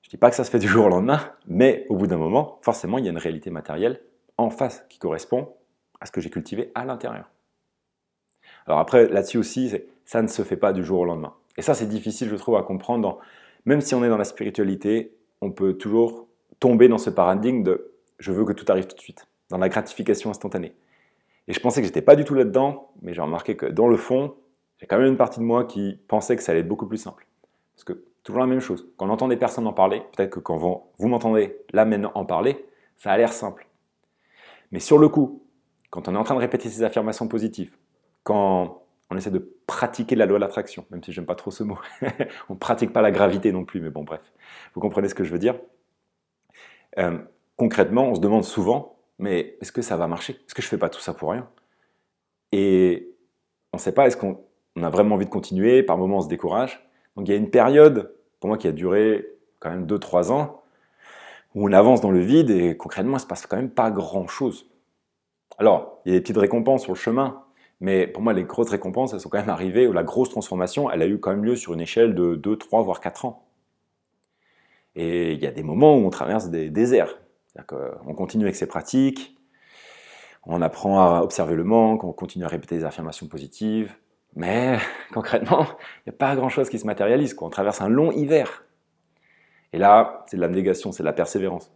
je 0.02 0.08
ne 0.08 0.12
dis 0.12 0.18
pas 0.18 0.30
que 0.30 0.36
ça 0.36 0.44
se 0.44 0.52
fait 0.52 0.60
du 0.60 0.68
jour 0.68 0.86
au 0.86 0.90
lendemain, 0.90 1.20
mais 1.48 1.86
au 1.90 1.96
bout 1.96 2.08
d'un 2.08 2.18
moment, 2.18 2.60
forcément, 2.62 2.98
il 2.98 3.06
y 3.06 3.08
a 3.08 3.12
une 3.12 3.18
réalité 3.18 3.50
matérielle 3.50 4.02
en 4.38 4.50
face 4.50 4.86
qui 4.90 5.00
correspond 5.00 5.54
à 6.00 6.06
ce 6.06 6.12
que 6.12 6.22
j'ai 6.22 6.30
cultivé 6.30 6.72
à 6.76 6.86
l'intérieur. 6.86 7.30
Alors 8.66 8.80
après, 8.80 9.08
là-dessus 9.08 9.38
aussi, 9.38 9.74
ça 10.06 10.22
ne 10.22 10.28
se 10.28 10.42
fait 10.44 10.58
pas 10.58 10.74
du 10.74 10.84
jour 10.84 11.00
au 11.02 11.06
lendemain. 11.06 11.34
Et 11.58 11.62
ça, 11.62 11.74
c'est 11.74 11.88
difficile, 11.88 12.30
je 12.30 12.36
trouve, 12.36 12.56
à 12.56 12.64
comprendre. 12.64 13.20
même 13.66 13.82
si 13.82 13.94
on 13.94 14.04
est 14.04 14.10
dans 14.10 14.18
la 14.18 14.26
spiritualité, 14.26 15.16
on 15.42 15.52
peut 15.52 15.74
toujours 15.74 16.28
tomber 16.60 16.88
dans 16.88 16.98
ce 16.98 17.10
paradigme 17.10 17.64
de 17.64 17.92
je 18.20 18.32
veux 18.32 18.46
que 18.46 18.54
tout 18.54 18.66
arrive 18.70 18.88
tout 18.88 18.96
de 18.96 19.02
suite 19.02 19.28
dans 19.50 19.58
la 19.58 19.70
gratification 19.70 20.30
instantanée. 20.30 20.74
Et 21.48 21.54
je 21.54 21.60
pensais 21.60 21.82
que 21.82 21.88
j'étais 21.88 22.02
pas 22.02 22.16
du 22.16 22.24
tout 22.24 22.36
là-dedans, 22.36 22.92
mais 23.02 23.14
j'ai 23.14 23.22
remarqué 23.22 23.56
que 23.56 23.66
dans 23.66 23.88
le 23.88 23.98
fond, 23.98 24.36
j'ai 24.78 24.86
quand 24.86 24.98
même 24.98 25.08
une 25.08 25.18
partie 25.18 25.40
de 25.40 25.46
moi 25.46 25.66
qui 25.66 26.00
pensait 26.08 26.36
que 26.36 26.44
ça 26.44 26.52
allait 26.52 26.62
être 26.62 26.68
beaucoup 26.68 26.88
plus 26.88 26.98
simple. 26.98 27.28
Parce 27.74 27.84
que 27.84 28.06
toujours 28.24 28.42
la 28.42 28.48
même 28.48 28.60
chose, 28.60 28.88
quand 28.98 29.08
on 29.08 29.10
entend 29.10 29.28
des 29.28 29.38
personnes 29.38 29.68
en 29.68 29.74
parler, 29.74 30.02
peut-être 30.16 30.30
que 30.30 30.40
quand 30.40 30.58
vous, 30.58 31.08
m'entendez 31.08 31.58
là 31.74 31.86
maintenant 31.86 32.12
en 32.16 32.26
parler, 32.26 32.66
ça 32.98 33.12
a 33.12 33.18
l'air 33.18 33.34
simple. 33.34 33.68
Mais 34.72 34.80
sur 34.80 34.98
le 34.98 35.10
coup, 35.10 35.44
quand 35.90 36.08
on 36.08 36.16
est 36.16 36.18
en 36.18 36.24
train 36.24 36.36
de 36.36 36.40
répéter 36.40 36.70
ces 36.70 36.84
affirmations 36.84 37.28
positives, 37.28 37.76
quand 38.24 38.84
on 39.10 39.18
essaie 39.18 39.32
de 39.32 39.56
pratiquer 39.68 40.16
la 40.16 40.26
loi 40.26 40.38
de 40.38 40.42
l'attraction, 40.42 40.86
même 40.92 41.04
si 41.04 41.12
j'aime 41.12 41.26
pas 41.26 41.36
trop 41.36 41.52
ce 41.52 41.64
mot, 41.64 41.78
on 42.50 42.54
ne 42.54 42.60
pratique 42.60 42.94
pas 42.94 43.02
la 43.02 43.12
gravité 43.12 43.52
non 43.52 43.66
plus, 43.66 43.82
mais 43.82 43.90
bon 43.90 44.04
bref, 44.04 44.22
vous 44.74 44.82
comprenez 44.82 45.10
ce 45.10 45.16
que 45.16 45.24
je 45.24 45.32
veux 45.32 45.40
dire? 45.40 45.60
Euh, 46.98 47.18
concrètement, 47.58 48.04
on 48.04 48.16
se 48.16 48.22
demande 48.22 48.44
souvent 48.44 48.98
mais 49.22 49.56
est-ce 49.62 49.72
que 49.72 49.84
ça 49.84 49.96
va 49.98 50.08
marcher? 50.08 50.34
Est-ce 50.34 50.56
que 50.56 50.64
je 50.64 50.68
ne 50.68 50.72
fais 50.72 50.78
pas 50.80 50.90
tout 50.90 51.00
ça 51.00 51.14
pour 51.14 51.32
rien? 51.32 51.48
Et 52.52 53.16
on 53.72 53.78
ne 53.78 53.82
sait 53.82 53.94
pas, 53.94 54.08
est-ce 54.08 54.18
qu'on 54.18 54.44
a 54.82 54.90
vraiment 54.90 55.14
envie 55.14 55.26
de 55.26 55.30
continuer? 55.30 55.84
Par 55.84 55.98
moments, 56.00 56.18
on 56.18 56.22
se 56.22 56.28
décourage. 56.28 56.84
Donc 57.16 57.28
il 57.28 57.32
y 57.32 57.34
a 57.34 57.38
une 57.38 57.50
période, 57.50 58.16
pour 58.40 58.48
moi, 58.48 58.58
qui 58.58 58.68
a 58.68 58.72
duré 58.72 59.28
quand 59.60 59.70
même 59.70 59.86
2-3 59.86 60.32
ans, 60.32 60.64
où 61.54 61.68
on 61.68 61.72
avance 61.74 62.02
dans 62.02 62.12
le 62.12 62.20
vide 62.20 62.50
et 62.50 62.78
concrètement, 62.78 63.12
il 63.12 63.16
ne 63.16 63.20
se 63.20 63.28
passe 63.28 63.46
quand 63.46 63.58
même 63.58 63.70
pas 63.70 63.92
grand-chose. 63.92 64.70
Alors, 65.58 66.02
il 66.06 66.12
y 66.12 66.16
a 66.16 66.18
des 66.18 66.22
petites 66.22 66.38
récompenses 66.38 66.84
sur 66.84 66.94
le 66.94 66.98
chemin, 66.98 67.44
mais 67.82 68.08
pour 68.08 68.24
moi, 68.24 68.34
les 68.34 68.44
grosses 68.44 68.70
récompenses, 68.70 69.14
elles 69.14 69.20
sont 69.20 69.30
quand 69.30 69.40
même 69.40 69.50
arrivées, 69.50 69.88
où 69.88 69.94
la 69.94 70.04
grosse 70.04 70.30
transformation, 70.30 70.90
elle 70.90 71.02
a 71.02 71.08
eu 71.08 71.20
quand 71.20 71.32
même 71.32 71.44
lieu 71.44 71.56
sur 71.56 71.74
une 71.74 71.82
échelle 71.82 72.16
de 72.16 72.36
2, 72.36 72.56
3, 72.56 72.84
voire 72.84 73.00
4 73.00 73.26
ans. 73.26 73.46
Et 74.96 75.34
il 75.34 75.40
y 75.40 75.48
a 75.48 75.52
des 75.52 75.64
moments 75.64 75.98
où 75.98 76.06
on 76.06 76.10
traverse 76.10 76.50
des 76.50 76.70
déserts. 76.70 77.20
On 78.06 78.14
continue 78.14 78.46
avec 78.46 78.56
ses 78.56 78.68
pratiques, 78.68 79.38
on 80.46 80.62
apprend 80.62 81.02
à 81.02 81.22
observer 81.22 81.56
le 81.56 81.64
manque, 81.64 82.04
on 82.04 82.14
continue 82.14 82.46
à 82.46 82.48
répéter 82.48 82.78
des 82.78 82.86
affirmations 82.86 83.28
positives, 83.28 83.94
mais 84.36 84.78
concrètement, 85.14 85.66
il 86.06 86.10
n'y 86.10 86.16
a 86.16 86.18
pas 86.18 86.36
grand-chose 86.36 86.70
qui 86.70 86.80
se 86.80 86.86
matérialise. 86.86 87.36
On 87.40 87.50
traverse 87.50 87.82
un 87.82 87.90
long 87.90 88.12
hiver. 88.12 88.64
Et 89.74 89.78
là, 89.78 90.26
c'est 90.28 90.38
de 90.38 90.42
l'abnégation, 90.42 90.92
c'est 90.92 91.04
de 91.04 91.08
la 91.08 91.14
persévérance. 91.14 91.72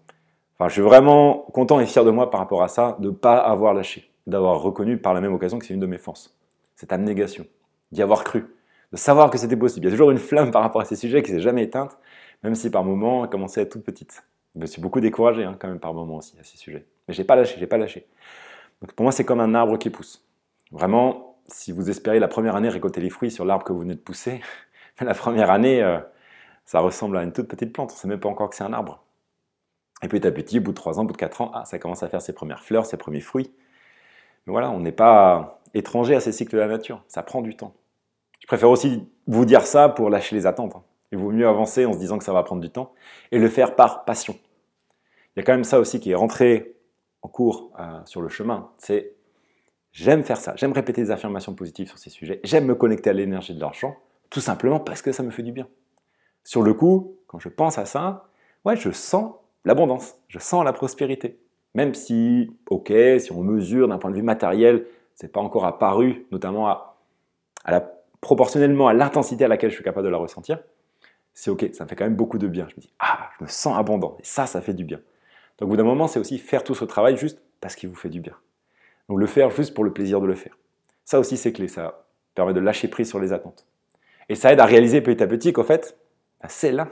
Enfin, 0.57 0.69
je 0.69 0.73
suis 0.73 0.81
vraiment 0.81 1.45
content 1.53 1.79
et 1.79 1.85
fier 1.85 2.05
de 2.05 2.11
moi 2.11 2.29
par 2.29 2.39
rapport 2.39 2.63
à 2.63 2.67
ça, 2.67 2.97
de 2.99 3.09
ne 3.09 3.13
pas 3.13 3.37
avoir 3.37 3.73
lâché, 3.73 4.09
d'avoir 4.27 4.61
reconnu 4.61 4.97
par 4.97 5.13
la 5.13 5.21
même 5.21 5.33
occasion 5.33 5.59
que 5.59 5.65
c'est 5.65 5.73
une 5.73 5.79
de 5.79 5.85
mes 5.85 5.97
forces. 5.97 6.37
Cette 6.75 6.93
abnégation, 6.93 7.45
d'y 7.91 8.01
avoir 8.01 8.23
cru, 8.23 8.45
de 8.91 8.97
savoir 8.97 9.29
que 9.29 9.37
c'était 9.37 9.57
possible. 9.57 9.85
Il 9.85 9.89
y 9.89 9.91
a 9.91 9.95
toujours 9.95 10.11
une 10.11 10.17
flamme 10.17 10.51
par 10.51 10.61
rapport 10.61 10.81
à 10.81 10.85
ces 10.85 10.95
sujets 10.95 11.23
qui 11.23 11.31
s'est 11.31 11.41
jamais 11.41 11.63
éteinte, 11.63 11.97
même 12.43 12.55
si 12.55 12.69
par 12.69 12.83
moments 12.83 13.23
elle 13.23 13.29
commençait 13.29 13.61
à 13.61 13.63
être 13.63 13.71
toute 13.71 13.83
petite. 13.83 14.23
Je 14.55 14.61
me 14.61 14.65
suis 14.65 14.81
beaucoup 14.81 15.01
découragé 15.01 15.43
hein, 15.43 15.57
quand 15.59 15.67
même 15.67 15.79
par 15.79 15.93
moments 15.93 16.17
aussi 16.17 16.37
à 16.39 16.43
ces 16.43 16.57
sujets. 16.57 16.85
Mais 17.07 17.13
j'ai 17.13 17.25
pas 17.25 17.35
lâché, 17.35 17.57
j'ai 17.59 17.67
pas 17.67 17.77
lâché. 17.77 18.07
Donc 18.81 18.93
pour 18.93 19.03
moi, 19.03 19.11
c'est 19.11 19.25
comme 19.25 19.41
un 19.41 19.53
arbre 19.53 19.77
qui 19.77 19.89
pousse. 19.89 20.25
Vraiment, 20.71 21.24
si 21.47 21.71
vous 21.71 21.89
espérez 21.89 22.19
la 22.19 22.27
première 22.27 22.55
année 22.55 22.69
récolter 22.69 23.01
les 23.01 23.10
fruits 23.10 23.31
sur 23.31 23.45
l'arbre 23.45 23.63
que 23.63 23.73
vous 23.73 23.79
venez 23.79 23.95
de 23.95 23.99
pousser, 23.99 24.41
la 25.01 25.13
première 25.13 25.51
année, 25.51 25.81
euh, 25.81 25.99
ça 26.65 26.79
ressemble 26.79 27.17
à 27.17 27.23
une 27.23 27.31
toute 27.31 27.47
petite 27.47 27.73
plante. 27.73 27.91
On 27.91 27.95
ne 27.95 27.99
sait 27.99 28.08
même 28.08 28.19
pas 28.19 28.29
encore 28.29 28.49
que 28.49 28.55
c'est 28.55 28.63
un 28.63 28.73
arbre. 28.73 29.03
Et 30.01 30.08
petit 30.08 30.25
à 30.27 30.31
petit, 30.31 30.60
au 30.60 30.62
bout 30.62 30.71
de 30.71 30.75
3 30.75 30.99
ans, 30.99 31.03
au 31.03 31.05
bout 31.05 31.13
de 31.13 31.17
4 31.17 31.41
ans, 31.41 31.51
ah, 31.53 31.65
ça 31.65 31.79
commence 31.79 32.03
à 32.03 32.10
faire 32.10 32.21
ses 32.21 32.34
premières 32.34 32.63
fleurs, 32.63 32.86
ses 32.86 32.97
premiers 32.97 33.21
fruits. 33.21 33.51
Mais 34.45 34.51
voilà, 34.51 34.69
on 34.69 34.79
n'est 34.79 34.91
pas 34.91 35.62
étranger 35.73 36.15
à 36.15 36.19
ces 36.19 36.31
cycles 36.31 36.55
de 36.55 36.60
la 36.60 36.67
nature. 36.67 37.03
Ça 37.08 37.23
prend 37.23 37.41
du 37.41 37.55
temps. 37.55 37.73
Je 38.41 38.47
préfère 38.47 38.69
aussi 38.69 39.08
vous 39.27 39.45
dire 39.45 39.65
ça 39.65 39.89
pour 39.89 40.10
lâcher 40.10 40.36
les 40.36 40.45
attentes. 40.45 40.75
Hein. 40.75 40.84
Il 41.12 41.17
vaut 41.17 41.31
mieux 41.31 41.47
avancer 41.47 41.86
en 41.86 41.93
se 41.93 41.97
disant 41.97 42.17
que 42.17 42.23
ça 42.23 42.34
va 42.34 42.43
prendre 42.43 42.62
du 42.62 42.69
temps 42.69 42.93
et 43.31 43.39
le 43.39 43.47
faire 43.47 43.75
par 43.75 44.05
passion. 44.05 44.38
Il 45.36 45.39
y 45.39 45.41
a 45.41 45.43
quand 45.43 45.53
même 45.53 45.63
ça 45.63 45.79
aussi 45.79 45.99
qui 45.99 46.12
est 46.12 46.15
rentré 46.15 46.75
en 47.21 47.27
cours 47.27 47.71
euh, 47.79 47.99
sur 48.05 48.21
le 48.21 48.29
chemin. 48.29 48.69
C'est 48.77 49.14
j'aime 49.95 50.23
faire 50.23 50.38
ça, 50.38 50.53
j'aime 50.58 50.73
répéter 50.73 51.01
des 51.01 51.10
affirmations 51.10 51.55
positives 51.55 51.88
sur 51.88 51.97
ces 51.97 52.10
sujets, 52.10 52.41
j'aime 52.43 52.65
me 52.65 52.75
connecter 52.75 53.10
à 53.10 53.13
l'énergie 53.13 53.55
de 53.55 53.62
l'argent, 53.62 53.95
tout 54.29 54.41
simplement 54.41 54.79
parce 54.79 55.01
que 55.01 55.12
ça 55.12 55.23
me 55.23 55.31
fait 55.31 55.41
du 55.41 55.53
bien. 55.53 55.67
Sur 56.43 56.62
le 56.62 56.73
coup, 56.73 57.15
quand 57.27 57.39
je 57.39 57.47
pense 57.47 57.77
à 57.77 57.86
ça, 57.86 58.27
ouais, 58.65 58.75
je 58.75 58.91
sens 58.91 59.34
l'abondance, 59.63 60.15
je 60.27 60.38
sens 60.38 60.63
la 60.65 60.73
prospérité. 60.73 61.39
Même 61.75 61.93
si, 61.93 62.51
ok, 62.69 62.91
si 63.19 63.31
on 63.31 63.41
mesure 63.41 63.88
d'un 63.88 63.97
point 63.97 64.12
de 64.12 64.15
vue 64.15 64.21
matériel, 64.21 64.86
c'est 65.15 65.31
pas 65.31 65.39
encore 65.39 65.65
apparu, 65.65 66.25
notamment 66.31 66.67
à, 66.67 66.97
proportionnellement 68.19 68.89
à 68.89 68.93
l'intensité 68.93 69.45
à 69.45 69.47
laquelle 69.47 69.69
je 69.69 69.75
suis 69.75 69.84
capable 69.84 70.05
de 70.05 70.12
la 70.12 70.17
ressentir, 70.17 70.60
c'est 71.34 71.49
ok, 71.49 71.69
ça 71.73 71.86
me 71.86 71.89
fait 71.89 71.95
quand 71.95 72.05
même 72.05 72.15
beaucoup 72.15 72.38
de 72.38 72.47
bien. 72.47 72.67
Je 72.67 72.75
me 72.75 72.81
dis, 72.81 72.91
ah, 72.99 73.29
je 73.39 73.45
me 73.45 73.49
sens 73.49 73.77
abondant, 73.77 74.17
et 74.19 74.25
ça, 74.25 74.45
ça 74.45 74.62
fait 74.62 74.73
du 74.73 74.84
bien. 74.84 74.99
Donc 75.58 75.67
au 75.67 75.69
bout 75.71 75.77
d'un 75.77 75.84
moment, 75.84 76.08
c'est 76.08 76.19
aussi 76.19 76.38
faire 76.38 76.65
tout 76.65 76.75
ce 76.75 76.84
travail 76.84 77.15
juste 77.15 77.41
parce 77.62 77.75
qu'il 77.75 77.88
vous 77.88 77.95
fait 77.95 78.10
du 78.10 78.19
bien. 78.19 78.34
Donc 79.09 79.19
le 79.19 79.25
faire 79.27 79.51
juste 79.51 79.73
pour 79.73 79.83
le 79.83 79.93
plaisir 79.93 80.21
de 80.21 80.27
le 80.27 80.35
faire. 80.35 80.57
Ça 81.03 81.19
aussi, 81.19 81.37
c'est 81.37 81.53
clé, 81.53 81.67
ça 81.67 82.05
permet 82.33 82.53
de 82.53 82.59
lâcher 82.59 82.87
prise 82.87 83.07
sur 83.09 83.19
les 83.19 83.33
attentes. 83.33 83.65
Et 84.29 84.35
ça 84.35 84.51
aide 84.51 84.59
à 84.59 84.65
réaliser 84.65 85.01
petit 85.01 85.21
à 85.21 85.27
petit 85.27 85.53
qu'en 85.53 85.63
fait, 85.63 85.97
bah, 86.41 86.47
c'est 86.49 86.71
là. 86.71 86.89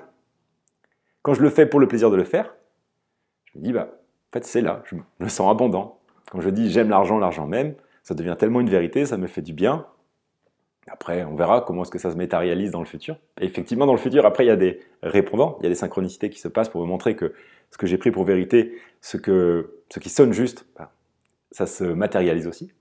Quand 1.21 1.33
je 1.33 1.41
le 1.41 1.49
fais 1.49 1.65
pour 1.65 1.79
le 1.79 1.87
plaisir 1.87 2.11
de 2.11 2.15
le 2.15 2.23
faire, 2.23 2.55
je 3.45 3.59
me 3.59 3.63
dis, 3.63 3.73
bah, 3.73 3.89
en 3.91 4.31
fait, 4.31 4.45
c'est 4.45 4.61
là, 4.61 4.83
je 4.85 4.95
me 4.95 5.29
sens 5.29 5.49
abondant. 5.49 5.99
Quand 6.31 6.41
je 6.41 6.49
dis 6.49 6.71
j'aime 6.71 6.89
l'argent, 6.89 7.17
l'argent 7.19 7.47
même, 7.47 7.75
ça 8.03 8.13
devient 8.13 8.35
tellement 8.37 8.59
une 8.59 8.69
vérité, 8.69 9.05
ça 9.05 9.17
me 9.17 9.27
fait 9.27 9.41
du 9.41 9.53
bien. 9.53 9.85
Après, 10.87 11.23
on 11.23 11.35
verra 11.35 11.61
comment 11.61 11.83
est-ce 11.83 11.91
que 11.91 11.99
ça 11.99 12.11
se 12.11 12.17
matérialise 12.17 12.71
dans 12.71 12.79
le 12.79 12.85
futur. 12.85 13.15
Et 13.39 13.45
effectivement, 13.45 13.85
dans 13.85 13.93
le 13.93 13.99
futur, 13.99 14.25
après, 14.25 14.43
il 14.43 14.47
y 14.47 14.51
a 14.51 14.57
des 14.57 14.81
répondants, 15.01 15.57
il 15.59 15.63
y 15.63 15.65
a 15.67 15.69
des 15.69 15.75
synchronicités 15.75 16.29
qui 16.29 16.39
se 16.39 16.49
passent 16.49 16.69
pour 16.69 16.81
me 16.81 16.87
montrer 16.87 17.15
que 17.15 17.33
ce 17.71 17.77
que 17.77 17.87
j'ai 17.87 17.97
pris 17.97 18.11
pour 18.11 18.25
vérité, 18.25 18.77
ce, 18.99 19.17
que, 19.17 19.79
ce 19.89 19.99
qui 19.99 20.09
sonne 20.09 20.33
juste, 20.33 20.65
bah, 20.77 20.91
ça 21.53 21.65
se 21.67 21.83
matérialise 21.85 22.47
aussi. 22.47 22.73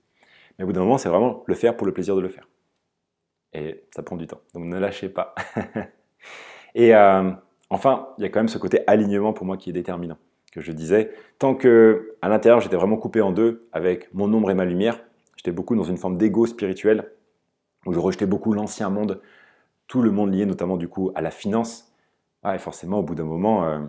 Mais 0.57 0.63
au 0.63 0.67
bout 0.67 0.73
d'un 0.73 0.81
moment, 0.81 0.97
c'est 0.97 1.09
vraiment 1.09 1.43
le 1.45 1.55
faire 1.55 1.77
pour 1.77 1.87
le 1.87 1.93
plaisir 1.93 2.15
de 2.15 2.21
le 2.21 2.27
faire. 2.27 2.49
Et 3.53 3.85
ça 3.95 4.03
prend 4.03 4.17
du 4.17 4.27
temps. 4.27 4.41
Donc 4.53 4.65
ne 4.65 4.77
lâchez 4.77 5.09
pas. 5.09 5.35
et 6.75 6.93
euh, 6.95 7.31
enfin, 7.69 8.09
il 8.17 8.23
y 8.23 8.25
a 8.25 8.29
quand 8.29 8.39
même 8.39 8.49
ce 8.49 8.57
côté 8.57 8.81
alignement 8.87 9.31
pour 9.31 9.45
moi 9.45 9.57
qui 9.57 9.69
est 9.69 9.73
déterminant. 9.73 10.17
Que 10.51 10.61
je 10.61 10.71
disais, 10.71 11.11
tant 11.39 11.55
que 11.55 12.15
à 12.21 12.29
l'intérieur 12.29 12.61
j'étais 12.61 12.75
vraiment 12.75 12.97
coupé 12.97 13.21
en 13.21 13.31
deux 13.31 13.67
avec 13.71 14.13
mon 14.13 14.31
ombre 14.31 14.51
et 14.51 14.53
ma 14.53 14.65
lumière, 14.65 14.99
j'étais 15.35 15.51
beaucoup 15.51 15.75
dans 15.75 15.83
une 15.83 15.97
forme 15.97 16.15
d'ego 16.15 16.45
spirituel 16.45 17.11
où 17.87 17.93
je 17.93 17.97
rejetais 17.97 18.27
beaucoup 18.27 18.53
l'ancien 18.53 18.91
monde, 18.91 19.19
tout 19.87 20.03
le 20.03 20.11
monde 20.11 20.31
lié 20.31 20.45
notamment 20.45 20.77
du 20.77 20.87
coup 20.87 21.11
à 21.15 21.21
la 21.21 21.31
finance. 21.31 21.91
et 22.45 22.59
forcément, 22.59 22.99
au 22.99 23.03
bout 23.03 23.15
d'un 23.15 23.23
moment, 23.23 23.65
euh, 23.65 23.79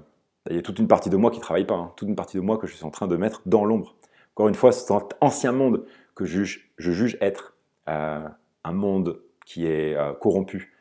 il 0.48 0.56
y 0.56 0.58
a 0.58 0.62
toute 0.62 0.78
une 0.78 0.88
partie 0.88 1.10
de 1.10 1.16
moi 1.18 1.30
qui 1.30 1.36
ne 1.36 1.42
travaille 1.42 1.66
pas, 1.66 1.74
hein. 1.74 1.92
toute 1.96 2.08
une 2.08 2.16
partie 2.16 2.38
de 2.38 2.42
moi 2.42 2.56
que 2.56 2.66
je 2.66 2.74
suis 2.74 2.84
en 2.84 2.90
train 2.90 3.08
de 3.08 3.16
mettre 3.16 3.42
dans 3.44 3.66
l'ombre. 3.66 3.94
Encore 4.34 4.48
une 4.48 4.54
fois, 4.54 4.72
cet 4.72 4.90
ancien 5.20 5.52
monde 5.52 5.86
que 6.14 6.24
je 6.24 6.42
juge, 6.78 7.18
être 7.20 7.56
euh, 7.88 8.28
un 8.64 8.72
monde 8.72 9.22
qui 9.46 9.66
est 9.66 9.94
euh, 9.94 10.12
corrompu. 10.12 10.76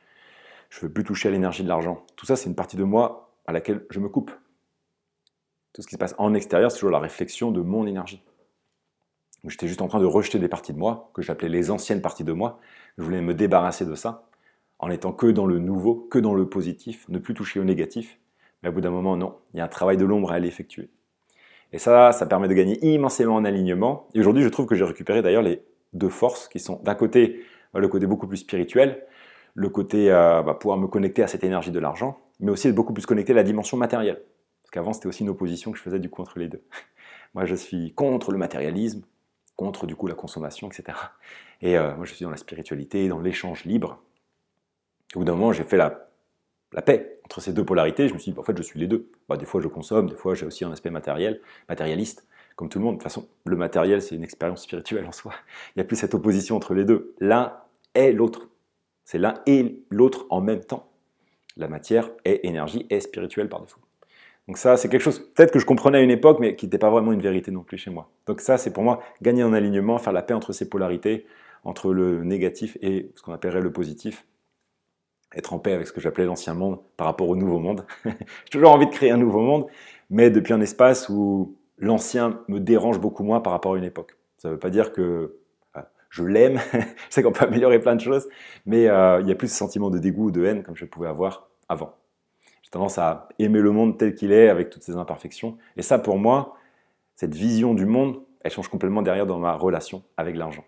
Je 0.69 0.81
veux 0.81 0.91
plus 0.91 1.03
toucher 1.03 1.29
à 1.29 1.31
l'énergie 1.31 1.63
de 1.63 1.67
l'argent. 1.67 2.05
Tout 2.15 2.25
ça, 2.25 2.35
c'est 2.35 2.49
une 2.49 2.55
partie 2.55 2.77
de 2.77 2.83
moi 2.83 3.35
à 3.45 3.51
laquelle 3.51 3.85
je 3.91 3.99
me 3.99 4.09
coupe. 4.09 4.31
Tout 5.73 5.81
ce 5.81 5.87
qui 5.87 5.93
se 5.93 5.99
passe 5.99 6.15
en 6.17 6.33
extérieur, 6.33 6.71
c'est 6.71 6.79
toujours 6.79 6.91
la 6.91 6.99
réflexion 6.99 7.51
de 7.51 7.61
mon 7.61 7.85
énergie. 7.85 8.23
J'étais 9.45 9.67
juste 9.67 9.81
en 9.81 9.87
train 9.87 9.99
de 9.99 10.05
rejeter 10.05 10.39
des 10.39 10.47
parties 10.47 10.73
de 10.73 10.77
moi, 10.79 11.11
que 11.13 11.21
j'appelais 11.21 11.49
les 11.49 11.69
anciennes 11.69 12.01
parties 12.01 12.23
de 12.23 12.31
moi. 12.31 12.59
Je 12.97 13.03
voulais 13.03 13.21
me 13.21 13.33
débarrasser 13.33 13.85
de 13.85 13.93
ça, 13.93 14.29
en 14.79 14.89
étant 14.89 15.11
que 15.11 15.27
dans 15.27 15.45
le 15.45 15.59
nouveau, 15.59 16.07
que 16.09 16.17
dans 16.17 16.33
le 16.33 16.47
positif, 16.47 17.07
ne 17.09 17.19
plus 17.19 17.33
toucher 17.33 17.59
au 17.59 17.65
négatif. 17.65 18.19
Mais 18.61 18.69
à 18.69 18.71
bout 18.71 18.81
d'un 18.81 18.91
moment, 18.91 19.17
non, 19.17 19.37
il 19.53 19.57
y 19.57 19.61
a 19.61 19.65
un 19.65 19.67
travail 19.67 19.97
de 19.97 20.05
l'ombre 20.05 20.31
à 20.31 20.35
aller 20.35 20.47
effectuer. 20.47 20.89
Et 21.73 21.79
ça, 21.79 22.11
ça 22.11 22.25
permet 22.27 22.47
de 22.47 22.53
gagner 22.53 22.77
immensément 22.85 23.35
en 23.35 23.43
alignement. 23.43 24.07
Et 24.13 24.19
aujourd'hui, 24.19 24.43
je 24.43 24.49
trouve 24.49 24.67
que 24.67 24.75
j'ai 24.75 24.85
récupéré 24.85 25.21
d'ailleurs 25.21 25.41
les 25.41 25.63
deux 25.91 26.09
forces 26.09 26.47
qui 26.47 26.59
sont 26.59 26.79
d'un 26.83 26.95
côté 26.95 27.43
le 27.73 27.87
côté 27.87 28.05
beaucoup 28.05 28.27
plus 28.27 28.37
spirituel, 28.37 29.03
le 29.55 29.69
côté 29.69 30.11
euh, 30.11 30.43
bah, 30.43 30.53
pouvoir 30.53 30.77
me 30.77 30.87
connecter 30.87 31.23
à 31.23 31.27
cette 31.27 31.43
énergie 31.43 31.71
de 31.71 31.79
l'argent, 31.79 32.19
mais 32.39 32.51
aussi 32.51 32.67
être 32.67 32.75
beaucoup 32.75 32.93
plus 32.93 33.07
connecté 33.07 33.33
à 33.33 33.35
la 33.35 33.43
dimension 33.43 33.77
matérielle. 33.77 34.21
Parce 34.61 34.71
qu'avant, 34.71 34.93
c'était 34.93 35.07
aussi 35.07 35.23
une 35.23 35.29
opposition 35.29 35.71
que 35.71 35.77
je 35.79 35.83
faisais 35.83 35.99
du 35.99 36.09
coup 36.09 36.21
entre 36.21 36.37
les 36.37 36.47
deux. 36.47 36.63
Moi, 37.33 37.45
je 37.45 37.55
suis 37.55 37.93
contre 37.93 38.31
le 38.31 38.37
matérialisme, 38.37 39.01
contre 39.55 39.87
du 39.87 39.95
coup 39.95 40.05
la 40.05 40.13
consommation, 40.13 40.67
etc. 40.67 40.97
Et 41.61 41.77
euh, 41.77 41.95
moi, 41.95 42.05
je 42.05 42.13
suis 42.13 42.23
dans 42.23 42.29
la 42.29 42.37
spiritualité, 42.37 43.07
dans 43.07 43.19
l'échange 43.19 43.65
libre. 43.65 44.03
au 45.15 45.19
bout 45.19 45.25
d'un 45.25 45.33
moment, 45.33 45.51
j'ai 45.51 45.63
fait 45.63 45.77
la, 45.77 46.09
la, 46.73 46.81
paix 46.81 47.19
entre 47.25 47.41
ces 47.41 47.53
deux 47.53 47.65
polarités. 47.65 48.07
Je 48.07 48.13
me 48.13 48.19
suis 48.19 48.31
dit, 48.31 48.35
bah, 48.35 48.41
en 48.41 48.45
fait, 48.45 48.57
je 48.57 48.63
suis 48.63 48.79
les 48.79 48.87
deux. 48.87 49.09
Bah, 49.29 49.37
des 49.37 49.45
fois, 49.45 49.61
je 49.61 49.67
consomme, 49.67 50.09
des 50.09 50.15
fois, 50.15 50.35
j'ai 50.35 50.45
aussi 50.45 50.65
un 50.65 50.71
aspect 50.71 50.89
matériel, 50.89 51.41
matérialiste 51.69 52.27
comme 52.55 52.69
tout 52.69 52.79
le 52.79 52.85
monde. 52.85 52.95
De 52.95 52.99
toute 52.99 53.03
façon, 53.03 53.27
le 53.45 53.55
matériel, 53.55 54.01
c'est 54.01 54.15
une 54.15 54.23
expérience 54.23 54.63
spirituelle 54.63 55.05
en 55.05 55.11
soi. 55.11 55.33
Il 55.69 55.79
n'y 55.79 55.81
a 55.81 55.85
plus 55.85 55.95
cette 55.95 56.13
opposition 56.13 56.55
entre 56.55 56.73
les 56.73 56.85
deux. 56.85 57.13
L'un 57.19 57.53
est 57.93 58.11
l'autre. 58.11 58.49
C'est 59.05 59.17
l'un 59.17 59.35
et 59.45 59.83
l'autre 59.89 60.25
en 60.29 60.41
même 60.41 60.61
temps. 60.61 60.89
La 61.57 61.67
matière 61.67 62.09
est 62.25 62.45
énergie, 62.45 62.85
est 62.89 62.99
spirituelle 62.99 63.49
par 63.49 63.61
défaut. 63.61 63.79
Donc 64.47 64.57
ça, 64.57 64.75
c'est 64.75 64.89
quelque 64.89 65.01
chose 65.01 65.19
peut-être 65.19 65.51
que 65.51 65.59
je 65.59 65.65
comprenais 65.65 65.99
à 65.99 66.01
une 66.01 66.11
époque, 66.11 66.39
mais 66.39 66.55
qui 66.55 66.65
n'était 66.65 66.77
pas 66.77 66.89
vraiment 66.89 67.13
une 67.13 67.21
vérité 67.21 67.51
non 67.51 67.63
plus 67.63 67.77
chez 67.77 67.91
moi. 67.91 68.09
Donc 68.25 68.41
ça, 68.41 68.57
c'est 68.57 68.73
pour 68.73 68.83
moi 68.83 69.01
gagner 69.21 69.43
en 69.43 69.53
alignement, 69.53 69.97
faire 69.99 70.13
la 70.13 70.21
paix 70.21 70.33
entre 70.33 70.51
ces 70.51 70.67
polarités, 70.67 71.25
entre 71.63 71.93
le 71.93 72.23
négatif 72.23 72.77
et 72.81 73.11
ce 73.15 73.21
qu'on 73.21 73.31
appellerait 73.31 73.61
le 73.61 73.71
positif. 73.71 74.25
Être 75.35 75.53
en 75.53 75.59
paix 75.59 75.73
avec 75.73 75.87
ce 75.87 75.93
que 75.93 76.01
j'appelais 76.01 76.25
l'ancien 76.25 76.53
monde 76.53 76.79
par 76.97 77.07
rapport 77.07 77.27
au 77.27 77.35
nouveau 77.35 77.59
monde. 77.59 77.85
J'ai 78.05 78.49
toujours 78.51 78.71
envie 78.71 78.85
de 78.85 78.91
créer 78.91 79.11
un 79.11 79.17
nouveau 79.17 79.41
monde, 79.41 79.65
mais 80.09 80.29
depuis 80.29 80.53
un 80.53 80.61
espace 80.61 81.09
où 81.09 81.55
l'ancien 81.77 82.39
me 82.47 82.59
dérange 82.59 82.99
beaucoup 82.99 83.23
moins 83.23 83.39
par 83.39 83.51
rapport 83.53 83.73
à 83.73 83.77
une 83.77 83.83
époque. 83.83 84.15
Ça 84.37 84.49
ne 84.49 84.53
veut 84.53 84.59
pas 84.59 84.69
dire 84.69 84.91
que 84.91 85.37
je 86.13 86.23
l'aime, 86.23 86.59
sais 87.09 87.23
qu'on 87.23 87.31
peut 87.31 87.45
améliorer 87.45 87.79
plein 87.79 87.95
de 87.95 88.01
choses, 88.01 88.29
mais 88.67 88.87
euh, 88.87 89.19
il 89.21 89.27
y 89.27 89.31
a 89.31 89.35
plus 89.35 89.47
ce 89.47 89.57
sentiment 89.57 89.89
de 89.89 89.97
dégoût 89.97 90.25
ou 90.25 90.31
de 90.31 90.45
haine 90.45 90.61
comme 90.61 90.75
je 90.75 90.85
pouvais 90.85 91.07
avoir 91.07 91.49
avant. 91.67 91.95
J'ai 92.61 92.69
tendance 92.69 92.99
à 92.99 93.29
aimer 93.39 93.59
le 93.59 93.71
monde 93.71 93.97
tel 93.97 94.13
qu'il 94.13 94.31
est, 94.31 94.47
avec 94.47 94.69
toutes 94.69 94.83
ses 94.83 94.95
imperfections. 94.95 95.57
Et 95.75 95.81
ça, 95.81 95.97
pour 95.97 96.19
moi, 96.19 96.55
cette 97.15 97.33
vision 97.33 97.73
du 97.73 97.87
monde, 97.87 98.21
elle 98.41 98.51
change 98.51 98.67
complètement 98.67 99.01
derrière 99.01 99.25
dans 99.25 99.39
ma 99.39 99.53
relation 99.53 100.03
avec 100.15 100.35
l'argent. 100.35 100.63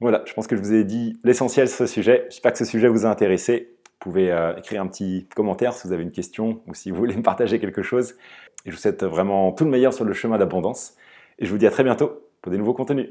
Voilà, 0.00 0.22
je 0.26 0.34
pense 0.34 0.46
que 0.46 0.56
je 0.56 0.60
vous 0.60 0.74
ai 0.74 0.84
dit 0.84 1.18
l'essentiel 1.24 1.68
sur 1.68 1.78
ce 1.78 1.86
sujet. 1.86 2.26
J'espère 2.28 2.52
que 2.52 2.58
ce 2.58 2.66
sujet 2.66 2.88
vous 2.88 3.06
a 3.06 3.08
intéressé. 3.08 3.76
Vous 3.84 4.10
pouvez 4.10 4.30
euh, 4.30 4.54
écrire 4.56 4.82
un 4.82 4.86
petit 4.86 5.26
commentaire 5.34 5.72
si 5.72 5.86
vous 5.86 5.92
avez 5.92 6.02
une 6.02 6.12
question 6.12 6.60
ou 6.66 6.74
si 6.74 6.90
vous 6.90 6.96
voulez 6.98 7.16
me 7.16 7.22
partager 7.22 7.58
quelque 7.58 7.82
chose. 7.82 8.14
Et 8.66 8.70
je 8.70 8.76
vous 8.76 8.80
souhaite 8.80 9.04
vraiment 9.04 9.52
tout 9.52 9.64
le 9.64 9.70
meilleur 9.70 9.94
sur 9.94 10.04
le 10.04 10.12
chemin 10.12 10.36
d'abondance. 10.36 10.96
Et 11.38 11.46
je 11.46 11.50
vous 11.50 11.58
dis 11.58 11.66
à 11.66 11.70
très 11.70 11.82
bientôt 11.82 12.20
pour 12.42 12.52
des 12.52 12.58
nouveaux 12.58 12.74
contenus. 12.74 13.08